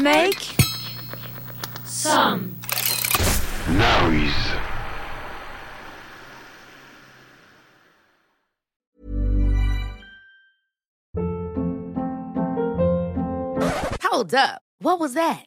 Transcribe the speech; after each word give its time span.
Make 0.00 0.54
some 1.84 2.54
noise. 3.70 4.32
Hold 14.02 14.34
up. 14.34 14.62
What 14.80 15.00
was 15.00 15.14
that? 15.14 15.46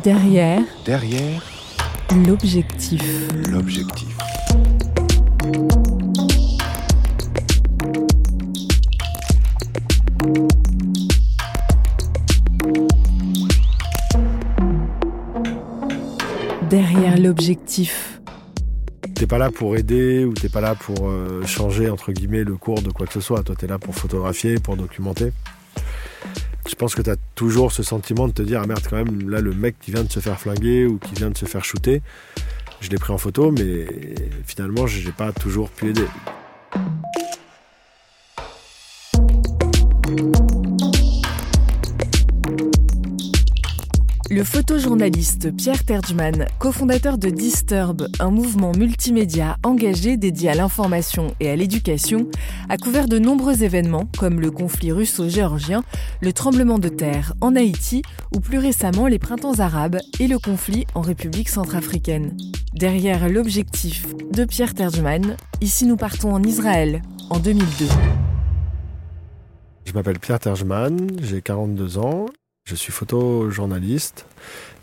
Derrière 0.00 0.62
Derrière 0.86 1.42
l'objectif. 2.26 3.02
l'objectif. 3.50 4.08
Derrière 16.70 17.18
l'objectif. 17.18 18.20
T'es 19.14 19.26
pas 19.26 19.38
là 19.38 19.50
pour 19.50 19.76
aider 19.76 20.24
ou 20.24 20.32
t'es 20.32 20.48
pas 20.48 20.60
là 20.60 20.74
pour 20.74 21.08
euh, 21.08 21.44
changer 21.44 21.90
entre 21.90 22.12
guillemets 22.12 22.44
le 22.44 22.56
cours 22.56 22.80
de 22.82 22.90
quoi 22.90 23.06
que 23.06 23.12
ce 23.12 23.20
soit. 23.20 23.42
Toi, 23.42 23.54
t'es 23.56 23.66
là 23.66 23.78
pour 23.78 23.94
photographier, 23.94 24.54
pour 24.54 24.76
documenter. 24.76 25.32
Je 26.72 26.74
pense 26.74 26.94
que 26.94 27.02
t'as 27.02 27.16
toujours 27.34 27.70
ce 27.70 27.82
sentiment 27.82 28.26
de 28.28 28.32
te 28.32 28.40
dire 28.40 28.62
ah 28.64 28.66
merde 28.66 28.82
quand 28.88 28.96
même 28.96 29.28
là 29.28 29.42
le 29.42 29.52
mec 29.52 29.76
qui 29.78 29.90
vient 29.90 30.04
de 30.04 30.10
se 30.10 30.20
faire 30.20 30.40
flinguer 30.40 30.86
ou 30.86 30.96
qui 30.96 31.14
vient 31.14 31.28
de 31.28 31.36
se 31.36 31.44
faire 31.44 31.62
shooter, 31.62 32.00
je 32.80 32.88
l'ai 32.88 32.96
pris 32.96 33.12
en 33.12 33.18
photo 33.18 33.52
mais 33.52 33.86
finalement 34.46 34.86
j'ai 34.86 35.12
pas 35.12 35.32
toujours 35.32 35.68
pu 35.68 35.90
aider. 35.90 36.06
Le 44.32 44.44
photojournaliste 44.44 45.54
Pierre 45.54 45.84
Terjman, 45.84 46.46
cofondateur 46.58 47.18
de 47.18 47.28
Disturb, 47.28 48.08
un 48.18 48.30
mouvement 48.30 48.72
multimédia 48.72 49.58
engagé 49.62 50.16
dédié 50.16 50.48
à 50.48 50.54
l'information 50.54 51.34
et 51.38 51.50
à 51.50 51.54
l'éducation, 51.54 52.30
a 52.70 52.78
couvert 52.78 53.08
de 53.08 53.18
nombreux 53.18 53.62
événements 53.62 54.08
comme 54.18 54.40
le 54.40 54.50
conflit 54.50 54.90
russo-géorgien, 54.90 55.84
le 56.22 56.32
tremblement 56.32 56.78
de 56.78 56.88
terre 56.88 57.34
en 57.42 57.54
Haïti 57.56 58.00
ou 58.34 58.40
plus 58.40 58.56
récemment 58.56 59.06
les 59.06 59.18
printemps 59.18 59.58
arabes 59.58 59.98
et 60.18 60.28
le 60.28 60.38
conflit 60.38 60.86
en 60.94 61.02
République 61.02 61.50
centrafricaine. 61.50 62.34
Derrière 62.72 63.28
l'objectif 63.28 64.06
de 64.32 64.46
Pierre 64.46 64.72
Terjman, 64.72 65.36
ici 65.60 65.84
nous 65.84 65.96
partons 65.96 66.32
en 66.32 66.42
Israël 66.42 67.02
en 67.28 67.38
2002. 67.38 67.84
Je 69.84 69.92
m'appelle 69.92 70.18
Pierre 70.18 70.38
Terjman, 70.38 70.96
j'ai 71.20 71.42
42 71.42 71.98
ans, 71.98 72.24
je 72.64 72.76
suis 72.76 72.92
photojournaliste 72.92 74.26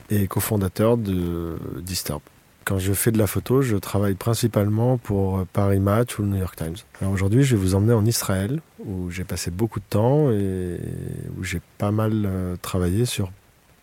et 0.10 0.28
cofondateur 0.28 0.98
de 0.98 1.58
Disturb. 1.82 2.22
Quand 2.66 2.78
je 2.78 2.94
fais 2.94 3.12
de 3.12 3.18
la 3.18 3.26
photo, 3.26 3.62
je 3.62 3.78
travaille 3.78 4.14
principalement 4.14 4.98
pour 4.98 5.46
Paris 5.54 5.80
Match 5.80 6.20
ou 6.20 6.22
le 6.22 6.28
New 6.28 6.38
York 6.38 6.56
Times. 6.56 6.76
Alors 7.02 7.14
aujourd'hui, 7.14 7.44
je 7.44 7.56
vais 7.56 7.62
vous 7.62 7.74
emmener 7.74 7.94
en 7.94 8.06
Israël, 8.06 8.62
où 8.86 9.10
j'ai 9.10 9.24
passé 9.24 9.50
beaucoup 9.50 9.80
de 9.80 9.86
temps 9.90 10.30
et 10.30 10.80
où 11.38 11.44
j'ai 11.44 11.62
pas 11.80 11.90
mal 11.90 12.12
euh, 12.26 12.56
travaillé 12.62 13.06
sur 13.06 13.32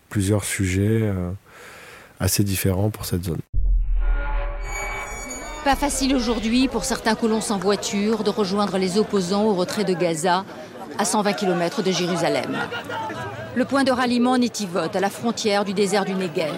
plusieurs 0.09 0.45
sujets 0.45 1.01
euh, 1.01 1.31
assez 2.19 2.45
différents 2.45 2.89
pour 2.89 3.05
cette 3.05 3.25
zone. 3.25 3.39
Pas 5.65 5.75
facile 5.75 6.15
aujourd'hui 6.15 6.69
pour 6.69 6.85
certains 6.85 7.15
colons 7.15 7.41
sans 7.41 7.57
voiture 7.57 8.23
de 8.23 8.29
rejoindre 8.29 8.77
les 8.77 8.97
opposants 8.97 9.43
au 9.43 9.53
retrait 9.53 9.83
de 9.83 9.93
Gaza, 9.93 10.45
à 10.97 11.03
120 11.03 11.33
km 11.33 11.83
de 11.83 11.91
Jérusalem. 11.91 12.57
Le 13.57 13.65
point 13.65 13.83
de 13.83 13.91
ralliement 13.91 14.37
Netivot, 14.37 14.93
à 14.93 14.99
la 14.99 15.09
frontière 15.09 15.65
du 15.65 15.73
désert 15.73 16.05
du 16.05 16.13
Negev. 16.13 16.53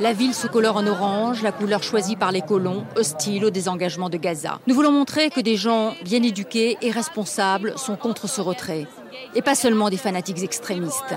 La 0.00 0.12
ville 0.12 0.34
se 0.34 0.48
colore 0.48 0.76
en 0.76 0.84
orange, 0.84 1.44
la 1.44 1.52
couleur 1.52 1.84
choisie 1.84 2.16
par 2.16 2.32
les 2.32 2.40
colons, 2.40 2.84
hostiles 2.96 3.44
au 3.44 3.50
désengagement 3.50 4.08
de 4.08 4.16
Gaza. 4.16 4.58
Nous 4.66 4.74
voulons 4.74 4.90
montrer 4.90 5.30
que 5.30 5.38
des 5.38 5.54
gens 5.54 5.94
bien 6.02 6.20
éduqués 6.20 6.76
et 6.82 6.90
responsables 6.90 7.78
sont 7.78 7.94
contre 7.94 8.28
ce 8.28 8.40
retrait. 8.40 8.88
Et 9.36 9.42
pas 9.42 9.54
seulement 9.54 9.90
des 9.90 9.96
fanatiques 9.96 10.42
extrémistes. 10.42 11.14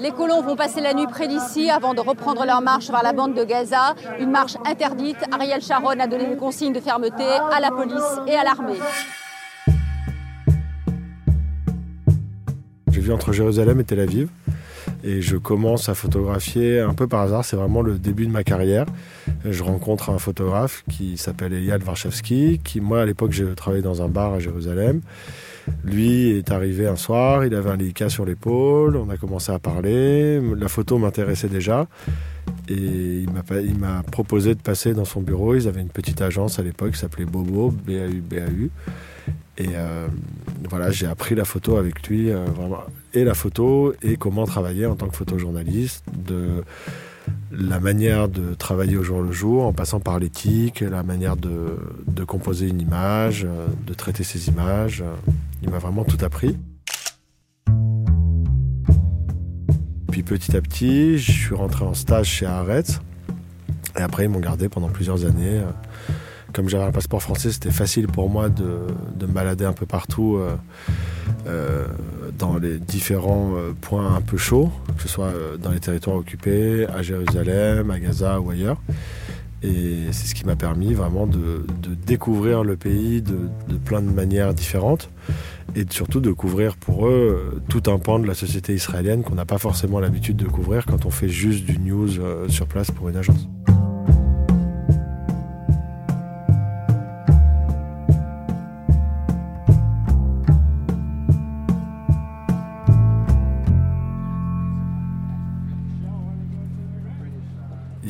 Les 0.00 0.10
colons 0.12 0.40
vont 0.40 0.56
passer 0.56 0.80
la 0.80 0.94
nuit 0.94 1.06
près 1.06 1.28
d'ici 1.28 1.68
avant 1.68 1.92
de 1.92 2.00
reprendre 2.00 2.46
leur 2.46 2.62
marche 2.62 2.88
vers 2.88 3.02
la 3.02 3.12
bande 3.12 3.34
de 3.34 3.44
Gaza. 3.44 3.94
Une 4.20 4.30
marche 4.30 4.56
interdite. 4.64 5.22
Ariel 5.30 5.60
Sharon 5.60 6.00
a 6.00 6.06
donné 6.06 6.24
des 6.24 6.36
consignes 6.38 6.72
de 6.72 6.80
fermeté 6.80 7.26
à 7.52 7.60
la 7.60 7.70
police 7.70 8.20
et 8.26 8.36
à 8.36 8.42
l'armée. 8.42 8.78
Entre 13.12 13.32
Jérusalem 13.32 13.80
et 13.80 13.84
Tel 13.84 14.00
Aviv 14.00 14.28
et 15.02 15.20
je 15.20 15.36
commence 15.36 15.88
à 15.88 15.94
photographier 15.94 16.80
un 16.80 16.94
peu 16.94 17.06
par 17.06 17.20
hasard. 17.20 17.44
C'est 17.44 17.56
vraiment 17.56 17.82
le 17.82 17.98
début 17.98 18.26
de 18.26 18.32
ma 18.32 18.42
carrière. 18.42 18.86
Je 19.44 19.62
rencontre 19.62 20.10
un 20.10 20.18
photographe 20.18 20.82
qui 20.90 21.18
s'appelle 21.18 21.52
Eyal 21.52 21.82
Warshawski, 21.82 22.60
qui 22.64 22.80
moi 22.80 23.02
à 23.02 23.04
l'époque 23.04 23.32
j'ai 23.32 23.46
travaillé 23.54 23.82
dans 23.82 24.02
un 24.02 24.08
bar 24.08 24.32
à 24.32 24.38
Jérusalem. 24.40 25.00
Lui 25.84 26.30
est 26.30 26.50
arrivé 26.50 26.86
un 26.86 26.96
soir, 26.96 27.44
il 27.44 27.54
avait 27.54 27.70
un 27.70 27.76
Leica 27.76 28.10
sur 28.10 28.26
l'épaule, 28.26 28.96
on 28.96 29.08
a 29.08 29.16
commencé 29.16 29.50
à 29.50 29.58
parler, 29.58 30.40
la 30.40 30.68
photo 30.68 30.98
m'intéressait 30.98 31.48
déjà 31.48 31.86
et 32.68 33.24
il 33.24 33.78
m'a 33.78 34.02
proposé 34.10 34.54
de 34.54 34.60
passer 34.60 34.94
dans 34.94 35.04
son 35.04 35.20
bureau. 35.20 35.54
Ils 35.54 35.68
avaient 35.68 35.80
une 35.80 35.88
petite 35.88 36.20
agence 36.22 36.58
à 36.58 36.62
l'époque 36.62 36.92
qui 36.92 36.98
s'appelait 36.98 37.24
Bobo, 37.24 37.70
BAU, 37.70 38.20
BAU. 38.22 38.70
Et 39.56 39.68
euh, 39.74 40.08
voilà, 40.68 40.90
j'ai 40.90 41.06
appris 41.06 41.34
la 41.34 41.44
photo 41.44 41.76
avec 41.76 42.08
lui, 42.08 42.30
euh, 42.30 42.44
vraiment, 42.44 42.82
et 43.12 43.22
la 43.22 43.34
photo, 43.34 43.94
et 44.02 44.16
comment 44.16 44.46
travailler 44.46 44.86
en 44.86 44.96
tant 44.96 45.06
que 45.06 45.16
photojournaliste, 45.16 46.04
de 46.12 46.64
la 47.52 47.78
manière 47.78 48.28
de 48.28 48.54
travailler 48.54 48.96
au 48.96 49.04
jour 49.04 49.22
le 49.22 49.30
jour, 49.30 49.64
en 49.64 49.72
passant 49.72 50.00
par 50.00 50.18
l'éthique, 50.18 50.80
la 50.80 51.04
manière 51.04 51.36
de, 51.36 51.78
composer 52.26 52.68
une 52.68 52.80
image, 52.80 53.44
euh, 53.44 53.68
de 53.86 53.94
traiter 53.94 54.24
ses 54.24 54.48
images. 54.48 55.04
Il 55.62 55.70
m'a 55.70 55.78
vraiment 55.78 56.04
tout 56.04 56.22
appris. 56.24 56.56
Puis 60.10 60.22
petit 60.22 60.56
à 60.56 60.60
petit, 60.60 61.18
je 61.18 61.30
suis 61.30 61.54
rentré 61.54 61.84
en 61.84 61.94
stage 61.94 62.26
chez 62.26 62.46
Haaretz. 62.46 63.00
Et 63.96 64.02
après, 64.02 64.24
ils 64.24 64.28
m'ont 64.28 64.40
gardé 64.40 64.68
pendant 64.68 64.88
plusieurs 64.88 65.24
années. 65.24 65.62
Comme 66.54 66.68
j'avais 66.68 66.84
un 66.84 66.92
passeport 66.92 67.20
français, 67.20 67.50
c'était 67.50 67.72
facile 67.72 68.06
pour 68.06 68.30
moi 68.30 68.48
de, 68.48 68.86
de 69.16 69.26
me 69.26 69.32
balader 69.32 69.64
un 69.64 69.72
peu 69.72 69.86
partout 69.86 70.36
euh, 70.36 70.54
euh, 71.46 71.86
dans 72.38 72.58
les 72.58 72.78
différents 72.78 73.52
euh, 73.54 73.72
points 73.78 74.14
un 74.14 74.20
peu 74.20 74.38
chauds, 74.38 74.70
que 74.96 75.02
ce 75.02 75.08
soit 75.08 75.26
euh, 75.26 75.56
dans 75.56 75.70
les 75.70 75.80
territoires 75.80 76.16
occupés, 76.16 76.86
à 76.86 77.02
Jérusalem, 77.02 77.90
à 77.90 77.98
Gaza 77.98 78.40
ou 78.40 78.50
ailleurs. 78.50 78.80
Et 79.62 80.12
c'est 80.12 80.28
ce 80.28 80.34
qui 80.34 80.46
m'a 80.46 80.56
permis 80.56 80.94
vraiment 80.94 81.26
de, 81.26 81.66
de 81.82 81.94
découvrir 82.06 82.64
le 82.64 82.76
pays 82.76 83.20
de, 83.20 83.36
de, 83.68 83.76
plein 83.76 84.00
de 84.00 84.10
manières 84.10 84.54
différentes 84.54 85.10
et 85.74 85.84
surtout 85.90 86.20
de 86.20 86.32
couvrir 86.32 86.76
pour 86.76 87.08
eux 87.08 87.60
tout 87.68 87.82
un 87.90 87.98
pan 87.98 88.18
de 88.18 88.26
la 88.26 88.34
société 88.34 88.74
israélienne 88.74 89.22
qu'on 89.22 89.34
n'a 89.34 89.46
pas 89.46 89.58
forcément 89.58 90.00
l'habitude 90.00 90.36
de 90.36 90.46
couvrir 90.46 90.86
quand 90.86 91.06
on 91.06 91.10
fait 91.10 91.30
juste 91.30 91.64
du 91.64 91.78
news 91.78 92.08
sur 92.48 92.66
place 92.66 92.90
pour 92.90 93.08
une 93.08 93.16
agence. 93.16 93.48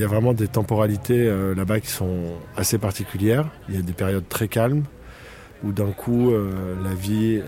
Y 0.05 0.07
a 0.07 0.11
vraiment 0.11 0.35
des 0.35 0.49
temporalités 0.49 1.27
euh, 1.27 1.55
là-bas 1.55 1.81
qui 1.81 1.89
sont 1.89 2.35
assez 2.57 2.79
particulières. 2.79 3.47
Il 3.69 3.75
y 3.75 3.79
a 3.79 3.83
des 3.83 3.93
périodes 3.93 4.29
très 4.29 4.49
calmes 4.49 4.85
où 5.65 5.73
d'un 5.73 5.93
coup 5.93 6.31
euh, 6.31 6.75
la 6.85 6.95
vie 6.95 7.41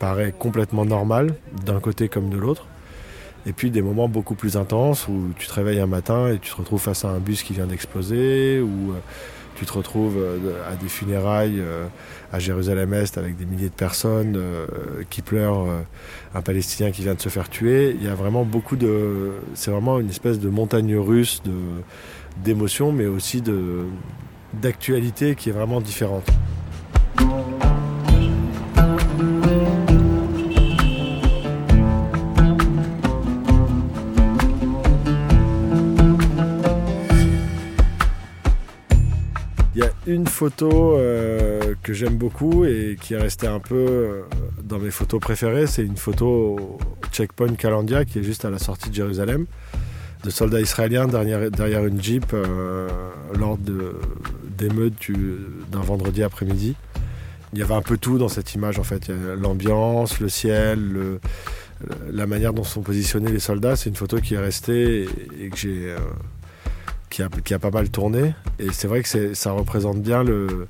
paraît 0.00 0.34
complètement 0.36 0.84
normale 0.84 1.34
d'un 1.64 1.80
côté 1.80 2.08
comme 2.08 2.28
de 2.28 2.36
l'autre. 2.36 2.66
Et 3.46 3.52
puis 3.52 3.70
des 3.70 3.82
moments 3.82 4.08
beaucoup 4.08 4.34
plus 4.34 4.56
intenses 4.56 5.06
où 5.06 5.30
tu 5.38 5.46
te 5.46 5.52
réveilles 5.52 5.78
un 5.78 5.86
matin 5.86 6.28
et 6.28 6.38
tu 6.38 6.50
te 6.50 6.56
retrouves 6.56 6.80
face 6.80 7.04
à 7.04 7.10
un 7.10 7.20
bus 7.20 7.44
qui 7.44 7.52
vient 7.52 7.66
d'exploser 7.66 8.60
ou 8.60 8.90
euh, 8.90 8.98
tu 9.56 9.64
te 9.64 9.72
retrouves 9.72 10.18
euh, 10.18 10.70
à 10.70 10.76
des 10.76 10.88
funérailles 10.88 11.60
euh, 11.60 11.86
à 12.32 12.38
Jérusalem-Est 12.38 13.18
avec 13.18 13.36
des 13.36 13.46
milliers 13.46 13.68
de 13.68 13.74
personnes 13.74 14.36
euh, 14.36 14.66
qui 15.10 15.22
pleurent 15.22 15.66
un 16.34 16.42
Palestinien 16.42 16.90
qui 16.90 17.02
vient 17.02 17.14
de 17.14 17.20
se 17.20 17.28
faire 17.28 17.48
tuer. 17.48 17.96
Il 17.98 18.04
y 18.04 18.08
a 18.08 18.14
vraiment 18.14 18.44
beaucoup 18.44 18.76
de... 18.76 19.32
C'est 19.54 19.70
vraiment 19.70 19.98
une 19.98 20.10
espèce 20.10 20.38
de 20.38 20.48
montagne 20.48 20.96
russe 20.96 21.42
d'émotions, 22.44 22.92
mais 22.92 23.06
aussi 23.06 23.42
d'actualité 24.52 25.34
qui 25.34 25.48
est 25.48 25.52
vraiment 25.52 25.80
différente. 25.80 26.30
Photo 40.36 40.98
euh, 40.98 41.74
que 41.82 41.94
j'aime 41.94 42.16
beaucoup 42.16 42.66
et 42.66 42.98
qui 43.00 43.14
est 43.14 43.18
restée 43.18 43.46
un 43.46 43.58
peu 43.58 43.74
euh, 43.74 44.22
dans 44.62 44.78
mes 44.78 44.90
photos 44.90 45.18
préférées. 45.18 45.66
C'est 45.66 45.82
une 45.82 45.96
photo 45.96 46.26
au 46.26 46.78
checkpoint 47.10 47.54
Calandia 47.54 48.04
qui 48.04 48.18
est 48.18 48.22
juste 48.22 48.44
à 48.44 48.50
la 48.50 48.58
sortie 48.58 48.90
de 48.90 48.94
Jérusalem 48.94 49.46
de 50.24 50.30
soldats 50.30 50.60
israéliens 50.60 51.06
derrière, 51.06 51.86
une 51.86 52.02
jeep 52.02 52.32
euh, 52.34 52.88
lors 53.38 53.56
d'émeutes 54.58 55.10
d'un 55.70 55.80
vendredi 55.80 56.22
après-midi. 56.22 56.74
Il 57.52 57.58
y 57.58 57.62
avait 57.62 57.74
un 57.74 57.82
peu 57.82 57.96
tout 57.96 58.18
dans 58.18 58.28
cette 58.28 58.52
image 58.54 58.78
en 58.78 58.82
fait. 58.82 59.10
L'ambiance, 59.40 60.18
le 60.20 60.28
ciel, 60.28 61.18
la 62.10 62.26
manière 62.26 62.52
dont 62.52 62.64
sont 62.64 62.82
positionnés 62.82 63.30
les 63.30 63.38
soldats. 63.38 63.76
C'est 63.76 63.90
une 63.90 63.96
photo 63.96 64.18
qui 64.18 64.34
est 64.34 64.38
restée 64.38 65.02
et, 65.02 65.44
et 65.44 65.48
que 65.50 65.56
j'ai 65.56 65.90
euh, 65.90 65.98
qui 67.42 67.54
a, 67.54 67.58
pas 67.58 67.70
mal 67.70 67.88
tourné. 67.88 68.34
Et 68.58 68.72
c'est 68.72 68.88
vrai 68.88 69.02
que 69.02 69.34
ça 69.34 69.52
représente 69.52 70.00
bien 70.02 70.22
le, 70.22 70.66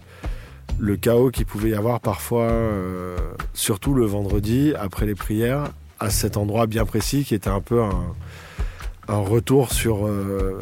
chaos 1.00 1.30
qu'il 1.30 1.46
pouvait 1.46 1.70
y 1.70 1.74
avoir 1.74 2.00
parfois, 2.00 2.50
euh, 2.50 3.16
surtout 3.54 3.94
le 3.94 4.04
vendredi, 4.04 4.72
après 4.78 5.06
les 5.06 5.14
prières, 5.14 5.70
à 5.98 6.10
cet 6.10 6.36
endroit 6.36 6.66
bien 6.66 6.84
précis 6.84 7.24
qui 7.24 7.34
était 7.34 7.50
un 7.50 7.60
peu 7.60 7.82
un, 7.82 9.18
retour 9.18 9.72
sur 9.72 10.06
euh, 10.06 10.58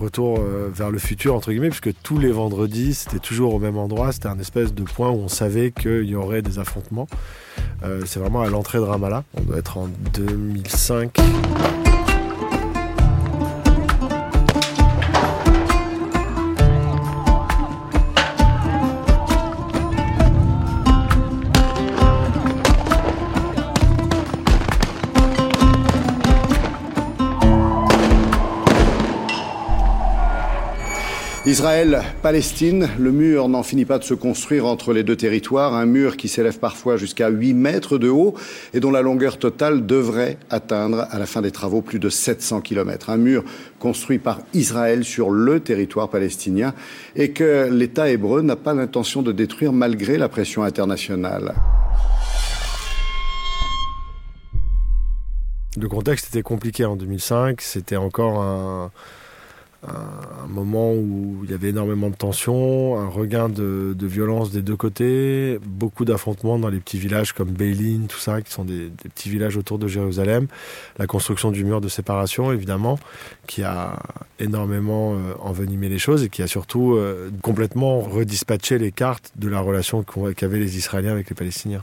retour 0.00 0.38
euh, 0.38 0.70
vers 0.72 0.90
le 0.90 0.98
futur 0.98 1.34
entre 1.34 1.50
guillemets 1.50 1.70
puisque 1.70 1.92
tous 2.02 2.18
les 2.18 2.30
vendredis 2.30 2.94
c'était 2.94 3.18
toujours 3.18 3.54
au 3.54 3.58
même 3.58 3.76
endroit. 3.76 4.12
C'était 4.12 4.28
un 4.28 4.38
espèce 4.38 4.72
de 4.72 4.82
point 4.82 5.10
où 5.10 5.18
on 5.18 5.28
savait 5.28 5.70
qu'il 5.70 6.04
y 6.04 6.14
aurait 6.14 6.42
des 6.42 6.58
affrontements. 6.58 7.08
C'est 8.04 8.20
vraiment 8.20 8.42
à 8.42 8.48
l'entrée 8.48 8.78
de 8.78 8.84
Ramallah. 8.84 9.24
On 9.34 9.40
doit 9.42 9.58
être 9.58 9.78
en 9.78 9.88
2005 10.14 11.18
Israël-Palestine, 31.46 32.90
le 32.98 33.12
mur 33.12 33.48
n'en 33.48 33.62
finit 33.62 33.86
pas 33.86 33.98
de 33.98 34.04
se 34.04 34.12
construire 34.12 34.66
entre 34.66 34.92
les 34.92 35.02
deux 35.02 35.16
territoires, 35.16 35.72
un 35.72 35.86
mur 35.86 36.18
qui 36.18 36.28
s'élève 36.28 36.58
parfois 36.58 36.98
jusqu'à 36.98 37.30
8 37.30 37.54
mètres 37.54 37.96
de 37.96 38.10
haut 38.10 38.34
et 38.74 38.80
dont 38.80 38.90
la 38.90 39.00
longueur 39.00 39.38
totale 39.38 39.86
devrait 39.86 40.36
atteindre 40.50 41.06
à 41.10 41.18
la 41.18 41.24
fin 41.24 41.40
des 41.40 41.50
travaux 41.50 41.80
plus 41.80 41.98
de 41.98 42.10
700 42.10 42.60
km. 42.60 43.08
Un 43.08 43.16
mur 43.16 43.42
construit 43.78 44.18
par 44.18 44.40
Israël 44.52 45.02
sur 45.02 45.30
le 45.30 45.60
territoire 45.60 46.10
palestinien 46.10 46.74
et 47.16 47.30
que 47.30 47.70
l'État 47.70 48.10
hébreu 48.10 48.42
n'a 48.42 48.56
pas 48.56 48.74
l'intention 48.74 49.22
de 49.22 49.32
détruire 49.32 49.72
malgré 49.72 50.18
la 50.18 50.28
pression 50.28 50.62
internationale. 50.62 51.54
Le 55.78 55.88
contexte 55.88 56.26
était 56.28 56.42
compliqué 56.42 56.84
en 56.84 56.96
2005, 56.96 57.62
c'était 57.62 57.96
encore 57.96 58.42
un 58.42 58.90
un 59.82 60.46
moment 60.46 60.92
où 60.92 61.40
il 61.44 61.50
y 61.50 61.54
avait 61.54 61.70
énormément 61.70 62.10
de 62.10 62.14
tensions, 62.14 62.98
un 62.98 63.08
regain 63.08 63.48
de, 63.48 63.94
violence 64.00 64.50
des 64.50 64.60
deux 64.60 64.76
côtés, 64.76 65.58
beaucoup 65.64 66.04
d'affrontements 66.04 66.58
dans 66.58 66.68
les 66.68 66.80
petits 66.80 66.98
villages 66.98 67.32
comme 67.32 67.50
Beilin, 67.50 68.06
tout 68.06 68.18
ça, 68.18 68.42
qui 68.42 68.52
sont 68.52 68.64
des, 68.64 68.90
des, 68.90 69.08
petits 69.08 69.30
villages 69.30 69.56
autour 69.56 69.78
de 69.78 69.88
Jérusalem, 69.88 70.48
la 70.98 71.06
construction 71.06 71.50
du 71.50 71.64
mur 71.64 71.80
de 71.80 71.88
séparation, 71.88 72.52
évidemment, 72.52 72.98
qui 73.46 73.62
a 73.62 73.98
énormément 74.38 75.14
euh, 75.14 75.32
envenimé 75.40 75.88
les 75.88 75.98
choses 75.98 76.24
et 76.24 76.28
qui 76.28 76.42
a 76.42 76.46
surtout 76.46 76.94
euh, 76.94 77.30
complètement 77.40 78.00
redispatché 78.00 78.78
les 78.78 78.92
cartes 78.92 79.32
de 79.36 79.48
la 79.48 79.60
relation 79.60 80.04
qu'avaient 80.36 80.58
les 80.58 80.76
Israéliens 80.76 81.12
avec 81.12 81.30
les 81.30 81.36
Palestiniens. 81.36 81.82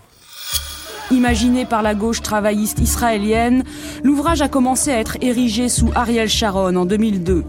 Imaginé 1.10 1.66
par 1.66 1.84
la 1.84 1.96
gauche 1.96 2.22
travailliste 2.22 2.80
israélienne, 2.80 3.64
l'ouvrage 4.04 4.42
a 4.42 4.50
commencé 4.50 4.92
à 4.92 5.00
être 5.00 5.18
érigé 5.22 5.70
sous 5.70 5.90
Ariel 5.96 6.28
Sharon 6.28 6.76
en 6.76 6.86
2002. 6.86 7.46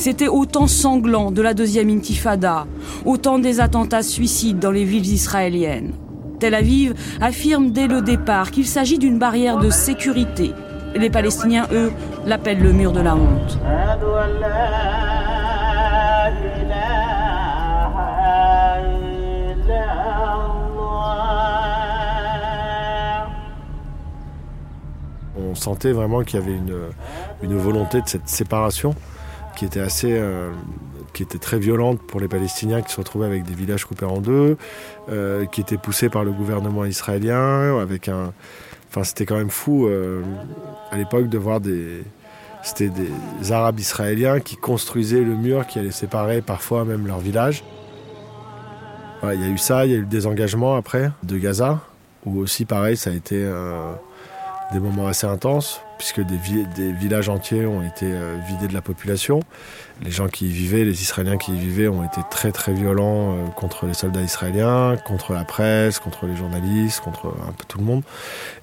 C'était 0.00 0.28
au 0.28 0.46
temps 0.46 0.66
sanglant 0.66 1.30
de 1.30 1.42
la 1.42 1.52
deuxième 1.52 1.90
intifada, 1.90 2.66
au 3.04 3.18
temps 3.18 3.38
des 3.38 3.60
attentats 3.60 4.02
suicides 4.02 4.58
dans 4.58 4.70
les 4.70 4.84
villes 4.84 5.12
israéliennes. 5.12 5.92
Tel 6.38 6.54
Aviv 6.54 6.94
affirme 7.20 7.70
dès 7.70 7.86
le 7.86 8.00
départ 8.00 8.50
qu'il 8.50 8.66
s'agit 8.66 8.96
d'une 8.96 9.18
barrière 9.18 9.58
de 9.58 9.68
sécurité. 9.68 10.52
Les 10.94 11.10
Palestiniens, 11.10 11.66
eux, 11.72 11.92
l'appellent 12.24 12.62
le 12.62 12.72
mur 12.72 12.92
de 12.92 13.00
la 13.02 13.14
honte. 13.14 13.58
On 25.38 25.54
sentait 25.54 25.92
vraiment 25.92 26.22
qu'il 26.22 26.40
y 26.40 26.42
avait 26.42 26.56
une, 26.56 26.74
une 27.42 27.58
volonté 27.58 28.00
de 28.00 28.08
cette 28.08 28.30
séparation 28.30 28.94
qui 29.60 29.66
était 29.66 29.80
assez, 29.80 30.14
euh, 30.14 30.52
qui 31.12 31.22
était 31.22 31.36
très 31.36 31.58
violente 31.58 32.00
pour 32.00 32.18
les 32.18 32.28
Palestiniens 32.28 32.80
qui 32.80 32.90
se 32.90 32.96
retrouvaient 32.96 33.26
avec 33.26 33.42
des 33.42 33.52
villages 33.52 33.84
coupés 33.84 34.06
en 34.06 34.22
deux, 34.22 34.56
euh, 35.10 35.44
qui 35.44 35.60
était 35.60 35.76
poussée 35.76 36.08
par 36.08 36.24
le 36.24 36.32
gouvernement 36.32 36.86
israélien, 36.86 37.78
avec 37.78 38.08
un, 38.08 38.32
enfin 38.88 39.04
c'était 39.04 39.26
quand 39.26 39.36
même 39.36 39.50
fou 39.50 39.86
euh, 39.86 40.22
à 40.90 40.96
l'époque 40.96 41.28
de 41.28 41.36
voir 41.36 41.60
des, 41.60 42.04
c'était 42.62 42.88
des 42.88 43.52
Arabes 43.52 43.78
israéliens 43.78 44.40
qui 44.40 44.56
construisaient 44.56 45.20
le 45.20 45.36
mur 45.36 45.66
qui 45.66 45.78
allait 45.78 45.90
séparer 45.90 46.40
parfois 46.40 46.86
même 46.86 47.06
leur 47.06 47.18
village. 47.18 47.62
Il 49.22 49.38
y 49.38 49.44
a 49.44 49.48
eu 49.48 49.58
ça, 49.58 49.84
il 49.84 49.92
y 49.92 49.94
a 49.94 49.98
eu 49.98 50.00
le 50.00 50.06
désengagement 50.06 50.74
après 50.74 51.10
de 51.22 51.36
Gaza, 51.36 51.80
où 52.24 52.38
aussi 52.38 52.64
pareil 52.64 52.96
ça 52.96 53.10
a 53.10 53.12
été 53.12 53.46
des 54.72 54.80
moments 54.80 55.06
assez 55.06 55.26
intenses 55.26 55.82
puisque 56.00 56.22
des, 56.22 56.38
vi 56.38 56.64
des, 56.64 56.92
villages 56.92 57.28
entiers 57.28 57.66
ont 57.66 57.82
été 57.82 58.06
euh, 58.06 58.38
vidés 58.48 58.68
de 58.68 58.72
la 58.72 58.80
population. 58.80 59.40
Les 60.02 60.10
gens 60.10 60.28
qui 60.28 60.46
y 60.46 60.50
vivaient, 60.50 60.82
les 60.82 61.02
Israéliens 61.02 61.36
qui 61.36 61.52
y 61.52 61.58
vivaient, 61.58 61.88
ont 61.88 62.02
été 62.02 62.22
très 62.30 62.52
très 62.52 62.72
violents 62.72 63.34
euh, 63.34 63.46
contre 63.48 63.84
les 63.84 63.92
soldats 63.92 64.22
israéliens, 64.22 64.96
contre 65.04 65.34
la 65.34 65.44
presse, 65.44 65.98
contre 65.98 66.24
les 66.24 66.36
journalistes, 66.36 67.00
contre 67.00 67.26
un 67.46 67.52
peu 67.52 67.64
tout 67.68 67.76
le 67.76 67.84
monde. 67.84 68.02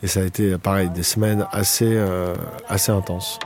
Et 0.02 0.08
ça 0.08 0.22
a 0.22 0.24
été 0.24 0.58
pareil, 0.58 0.90
des 0.90 1.04
semaines 1.04 1.46
assez, 1.52 1.86
euh, 1.86 2.34
assez 2.70 2.92
intenses. 2.92 3.38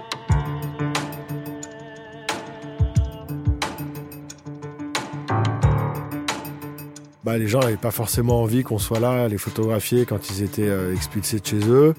Bah, 7.24 7.38
les 7.38 7.48
gens 7.48 7.60
n'avaient 7.60 7.78
pas 7.78 7.92
forcément 7.92 8.42
envie 8.42 8.64
qu'on 8.64 8.80
soit 8.80 9.00
là, 9.00 9.28
les 9.28 9.38
photographier 9.38 10.06
quand 10.06 10.30
ils 10.32 10.42
étaient 10.42 10.68
euh, 10.68 10.94
expulsés 10.96 11.40
de 11.40 11.46
chez 11.46 11.60
eux. 11.70 11.94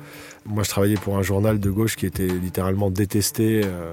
Moi, 0.47 0.64
je 0.64 0.69
travaillais 0.71 0.97
pour 0.97 1.17
un 1.17 1.23
journal 1.23 1.61
de 1.61 1.71
gauche 1.71 1.95
qui 1.95 2.07
était 2.07 2.26
littéralement 2.26 2.91
détesté 2.91 3.62
euh, 3.64 3.93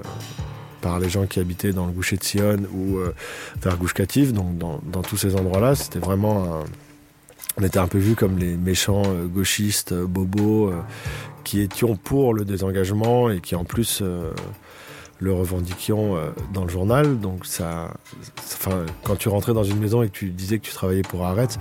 par 0.80 0.98
les 0.98 1.08
gens 1.08 1.26
qui 1.26 1.38
habitaient 1.38 1.72
dans 1.72 1.86
le 1.86 1.92
Goucher 1.92 2.16
de 2.16 2.24
Sion 2.24 2.56
ou 2.74 2.96
euh, 2.98 3.14
vers 3.62 3.76
Gouche 3.76 3.94
Cative. 3.94 4.32
Donc, 4.32 4.58
dans, 4.58 5.02
tous 5.02 5.16
ces 5.16 5.36
endroits-là, 5.36 5.76
c'était 5.76 6.00
vraiment. 6.00 6.44
un- 6.44 6.64
on 7.60 7.64
était 7.64 7.78
un 7.78 7.88
peu 7.88 7.98
vus 7.98 8.14
comme 8.14 8.38
les 8.38 8.56
méchants 8.56 9.02
gauchistes, 9.26 9.92
bobos, 9.92 10.72
qui 11.44 11.60
étions 11.60 11.96
pour 11.96 12.32
le 12.32 12.44
désengagement 12.44 13.28
et 13.28 13.40
qui 13.40 13.54
en 13.56 13.64
plus 13.64 14.02
le 15.20 15.32
revendiquions 15.32 16.16
euh, 16.16 16.30
dans 16.52 16.64
le 16.64 16.70
journal. 16.70 17.20
Donc 17.20 17.46
ça, 17.46 17.94
quand 19.04 19.16
tu 19.16 19.28
rentrais 19.28 19.52
dans 19.52 19.64
une 19.64 19.78
maison 19.78 20.02
et 20.02 20.08
que 20.08 20.12
tu 20.12 20.30
disais 20.30 20.58
que 20.58 20.64
tu 20.64 20.72
travaillais 20.72 21.02
pour 21.02 21.24
Arrête, 21.24 21.58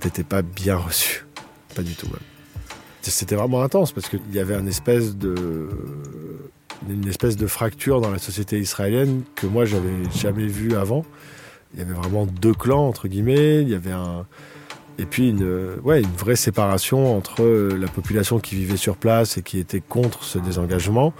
t'étais 0.00 0.24
pas 0.24 0.42
bien 0.42 0.76
reçu, 0.76 1.26
pas 1.74 1.82
du 1.82 1.94
tout 1.94 2.06
même. 2.06 2.16
C'était 3.02 3.36
vraiment 3.36 3.62
intense 3.62 3.92
parce 3.92 4.08
qu'il 4.08 4.20
y 4.32 4.40
avait 4.40 4.56
une 4.56 4.66
espèce 4.66 5.16
de 5.16 5.68
une 6.88 7.08
espèce 7.08 7.36
de 7.36 7.46
fracture 7.46 8.00
dans 8.00 8.10
la 8.10 8.18
société 8.18 8.58
israélienne 8.58 9.22
que 9.34 9.46
moi 9.46 9.64
j'avais 9.64 10.10
jamais 10.14 10.46
vue 10.46 10.74
avant. 10.74 11.04
Il 11.72 11.80
y 11.80 11.82
avait 11.82 11.94
vraiment 11.94 12.26
deux 12.26 12.52
clans 12.52 12.88
entre 12.88 13.06
guillemets. 13.06 13.62
Il 13.62 13.68
y 13.68 13.74
avait 13.74 13.92
un 13.92 14.26
et 14.98 15.04
puis 15.06 15.28
une, 15.30 15.42
euh, 15.42 15.76
ouais, 15.84 16.00
une 16.00 16.16
vraie 16.16 16.36
séparation 16.36 17.16
entre 17.16 17.42
euh, 17.42 17.76
la 17.78 17.88
population 17.88 18.38
qui 18.38 18.54
vivait 18.54 18.76
sur 18.76 18.96
place 18.96 19.36
et 19.38 19.42
qui 19.42 19.58
était 19.58 19.80
contre 19.80 20.24
ce 20.24 20.38
désengagement 20.38 21.12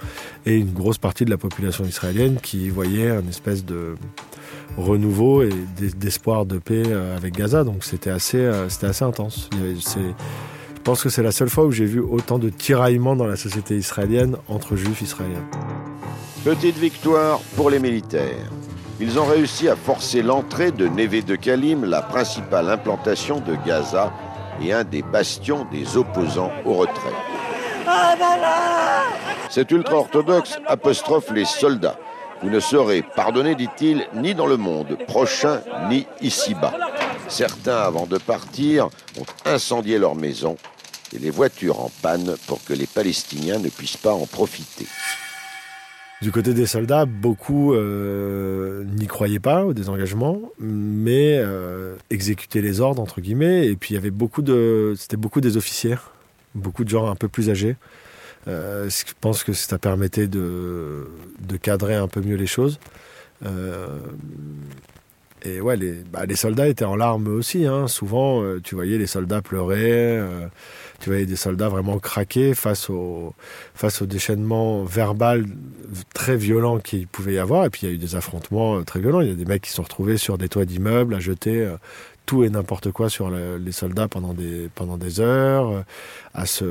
et 0.45 0.55
une 0.57 0.71
grosse 0.73 0.97
partie 0.97 1.25
de 1.25 1.29
la 1.29 1.37
population 1.37 1.85
israélienne 1.85 2.37
qui 2.41 2.69
voyait 2.69 3.11
un 3.11 3.27
espèce 3.27 3.63
de 3.65 3.95
renouveau 4.77 5.43
et 5.43 5.49
d'es- 5.77 5.89
d'espoir 5.95 6.45
de 6.45 6.57
paix 6.57 6.83
euh, 6.87 7.15
avec 7.15 7.35
Gaza. 7.35 7.63
Donc 7.63 7.83
c'était 7.83 8.09
assez, 8.09 8.49
c'était 8.69 8.87
assez 8.87 9.05
intense. 9.05 9.49
Je 9.53 10.81
pense 10.83 11.03
que 11.03 11.09
c'est 11.09 11.23
la 11.23 11.31
seule 11.33 11.49
fois 11.49 11.65
où 11.65 11.71
j'ai 11.71 11.85
vu 11.85 11.99
autant 11.99 12.39
de 12.39 12.49
tiraillements 12.49 13.15
dans 13.17 13.27
la 13.27 13.35
société 13.35 13.75
israélienne 13.75 14.37
entre 14.47 14.77
juifs 14.77 15.01
israéliens. 15.01 15.43
Petite 16.45 16.77
victoire 16.77 17.41
pour 17.57 17.69
les 17.69 17.79
militaires. 17.79 18.49
Ils 18.99 19.19
ont 19.19 19.25
réussi 19.25 19.69
à 19.69 19.75
forcer 19.75 20.23
l'entrée 20.23 20.71
de 20.71 20.87
Neve 20.87 21.23
de 21.23 21.35
Kalim, 21.35 21.85
la 21.85 22.01
principale 22.01 22.69
implantation 22.69 23.39
de 23.39 23.55
Gaza 23.63 24.11
et 24.61 24.73
un 24.73 24.83
des 24.83 25.03
bastions 25.03 25.67
des 25.71 25.97
opposants 25.97 26.51
au 26.65 26.73
retrait. 26.73 27.13
Cet 29.51 29.71
ultra-orthodoxe 29.71 30.57
apostrophe 30.65 31.29
les 31.31 31.45
soldats. 31.45 31.99
Vous 32.41 32.49
ne 32.49 32.59
serez 32.59 33.03
pardonné, 33.03 33.53
dit-il, 33.53 34.07
ni 34.15 34.33
dans 34.33 34.47
le 34.47 34.57
monde 34.57 34.97
prochain, 35.07 35.61
ni 35.89 36.07
ici-bas. 36.21 36.73
Certains, 37.27 37.77
avant 37.77 38.07
de 38.07 38.17
partir, 38.17 38.89
ont 39.19 39.25
incendié 39.45 39.99
leur 39.99 40.15
maison 40.15 40.57
et 41.13 41.19
les 41.19 41.29
voitures 41.29 41.79
en 41.79 41.91
panne 42.01 42.35
pour 42.47 42.63
que 42.63 42.73
les 42.73 42.87
Palestiniens 42.87 43.59
ne 43.59 43.69
puissent 43.69 43.97
pas 43.97 44.13
en 44.13 44.25
profiter. 44.25 44.87
Du 46.21 46.31
côté 46.31 46.55
des 46.55 46.65
soldats, 46.65 47.05
beaucoup 47.05 47.75
euh, 47.75 48.83
n'y 48.85 49.05
croyaient 49.05 49.39
pas 49.39 49.65
au 49.65 49.73
désengagement, 49.73 50.41
mais 50.59 51.37
euh, 51.37 51.95
exécutaient 52.09 52.61
les 52.61 52.81
ordres 52.81 53.01
entre 53.01 53.21
guillemets. 53.21 53.67
Et 53.67 53.75
puis 53.75 53.91
il 53.91 53.95
y 53.95 53.97
avait 53.97 54.09
beaucoup 54.09 54.41
de, 54.41 54.95
c'était 54.97 55.17
beaucoup 55.17 55.41
des 55.41 55.57
officiers, 55.57 55.97
beaucoup 56.55 56.83
de 56.83 56.89
gens 56.89 57.07
un 57.07 57.15
peu 57.15 57.27
plus 57.27 57.51
âgés. 57.51 57.75
Euh, 58.47 58.89
je 58.89 59.13
pense 59.21 59.43
que 59.43 59.53
ça 59.53 59.77
permettait 59.77 60.27
de, 60.27 61.07
cadrer 61.61 61.93
un 61.93 62.07
peu 62.07 62.21
mieux 62.21 62.37
les 62.37 62.47
choses. 62.47 62.79
Et 65.45 65.61
ouais, 65.61 65.77
les, 65.77 65.93
bah, 66.11 66.25
les 66.25 66.35
soldats 66.35 66.67
étaient 66.67 66.83
en 66.83 66.95
larmes 66.95 67.27
aussi. 67.27 67.67
hein. 67.67 67.87
Souvent, 67.87 68.43
tu 68.63 68.73
voyais 68.73 68.97
les 68.97 69.05
soldats 69.05 69.43
pleurer, 69.43 70.19
tu 70.99 71.09
voyais 71.09 71.25
des 71.25 71.35
soldats 71.35 71.69
vraiment 71.69 71.99
craquer 71.99 72.53
face 72.55 72.89
au, 72.89 73.33
face 73.75 74.01
au 74.01 74.05
déchaînement 74.05 74.83
verbal 74.83 75.45
très 76.13 76.35
violent 76.35 76.79
qu'il 76.79 77.07
pouvait 77.07 77.33
y 77.33 77.37
avoir. 77.37 77.65
Et 77.65 77.69
puis 77.69 77.81
il 77.83 77.89
y 77.89 77.91
a 77.91 77.95
eu 77.95 77.99
des 77.99 78.15
affrontements 78.15 78.77
euh, 78.79 78.83
très 78.83 78.99
violents. 78.99 79.21
Il 79.21 79.27
y 79.29 79.31
a 79.31 79.35
des 79.35 79.45
mecs 79.45 79.61
qui 79.61 79.69
se 79.69 79.75
sont 79.75 79.83
retrouvés 79.83 80.17
sur 80.17 80.37
des 80.37 80.49
toits 80.49 80.65
d'immeubles 80.65 81.13
à 81.13 81.19
jeter 81.19 81.61
euh, 81.61 81.77
tout 82.25 82.43
et 82.43 82.49
n'importe 82.49 82.91
quoi 82.91 83.09
sur 83.09 83.29
le- 83.29 83.57
les 83.57 83.71
soldats 83.71 84.07
pendant 84.07 84.33
des, 84.33 84.69
pendant 84.75 84.97
des 84.97 85.19
heures, 85.19 85.69
euh, 85.69 85.81
à 86.33 86.45
se, 86.45 86.65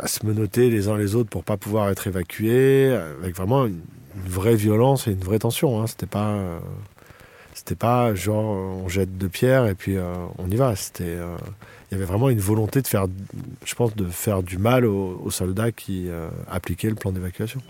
à 0.00 0.08
se 0.08 0.26
menotter 0.26 0.70
les 0.70 0.88
uns 0.88 0.96
les 0.96 1.14
autres 1.14 1.30
pour 1.30 1.44
pas 1.44 1.56
pouvoir 1.56 1.88
être 1.90 2.06
évacués, 2.06 2.92
avec 3.22 3.34
vraiment 3.36 3.66
une, 3.66 3.80
une 4.16 4.30
vraie 4.30 4.56
violence 4.56 5.06
et 5.06 5.12
une 5.12 5.20
vraie 5.24 5.38
tension. 5.38 5.80
Hein. 5.80 5.86
C'était 5.86 6.06
pas. 6.06 6.34
Euh, 7.54 7.58
c'était 7.64 7.76
pas 7.76 8.14
genre 8.14 8.44
on 8.44 8.88
jette 8.88 9.16
deux 9.16 9.28
pierres 9.28 9.66
et 9.66 9.74
puis 9.74 9.96
euh, 9.96 10.02
on 10.38 10.50
y 10.50 10.56
va. 10.56 10.74
C'était, 10.76 11.04
euh, 11.04 11.36
il 11.90 11.94
y 11.94 11.96
avait 11.96 12.04
vraiment 12.04 12.28
une 12.28 12.40
volonté 12.40 12.82
de 12.82 12.86
faire, 12.86 13.06
je 13.64 13.74
pense, 13.74 13.94
de 13.94 14.06
faire 14.06 14.42
du 14.42 14.58
mal 14.58 14.84
aux, 14.84 15.30
soldats 15.30 15.72
qui 15.72 16.08
euh, 16.08 16.28
appliquaient 16.50 16.88
le 16.88 16.96
plan 16.96 17.12
d'évacuation. 17.12 17.60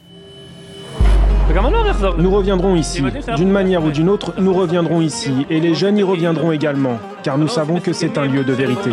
Nous 2.19 2.31
reviendrons 2.31 2.75
ici. 2.75 3.03
D'une 3.37 3.51
manière 3.51 3.85
ou 3.85 3.91
d'une 3.91 4.09
autre, 4.09 4.35
nous 4.39 4.55
reviendrons 4.55 5.03
ici. 5.03 5.47
Et 5.51 5.61
les 5.61 5.75
jeunes 5.75 5.99
y 5.99 6.03
reviendront 6.03 6.53
également, 6.53 6.99
car 7.23 7.37
nous 7.37 7.49
savons 7.49 7.81
que 7.81 7.93
c'est 7.93 8.17
un 8.17 8.25
lieu 8.25 8.45
de 8.45 8.53
vérité. 8.53 8.91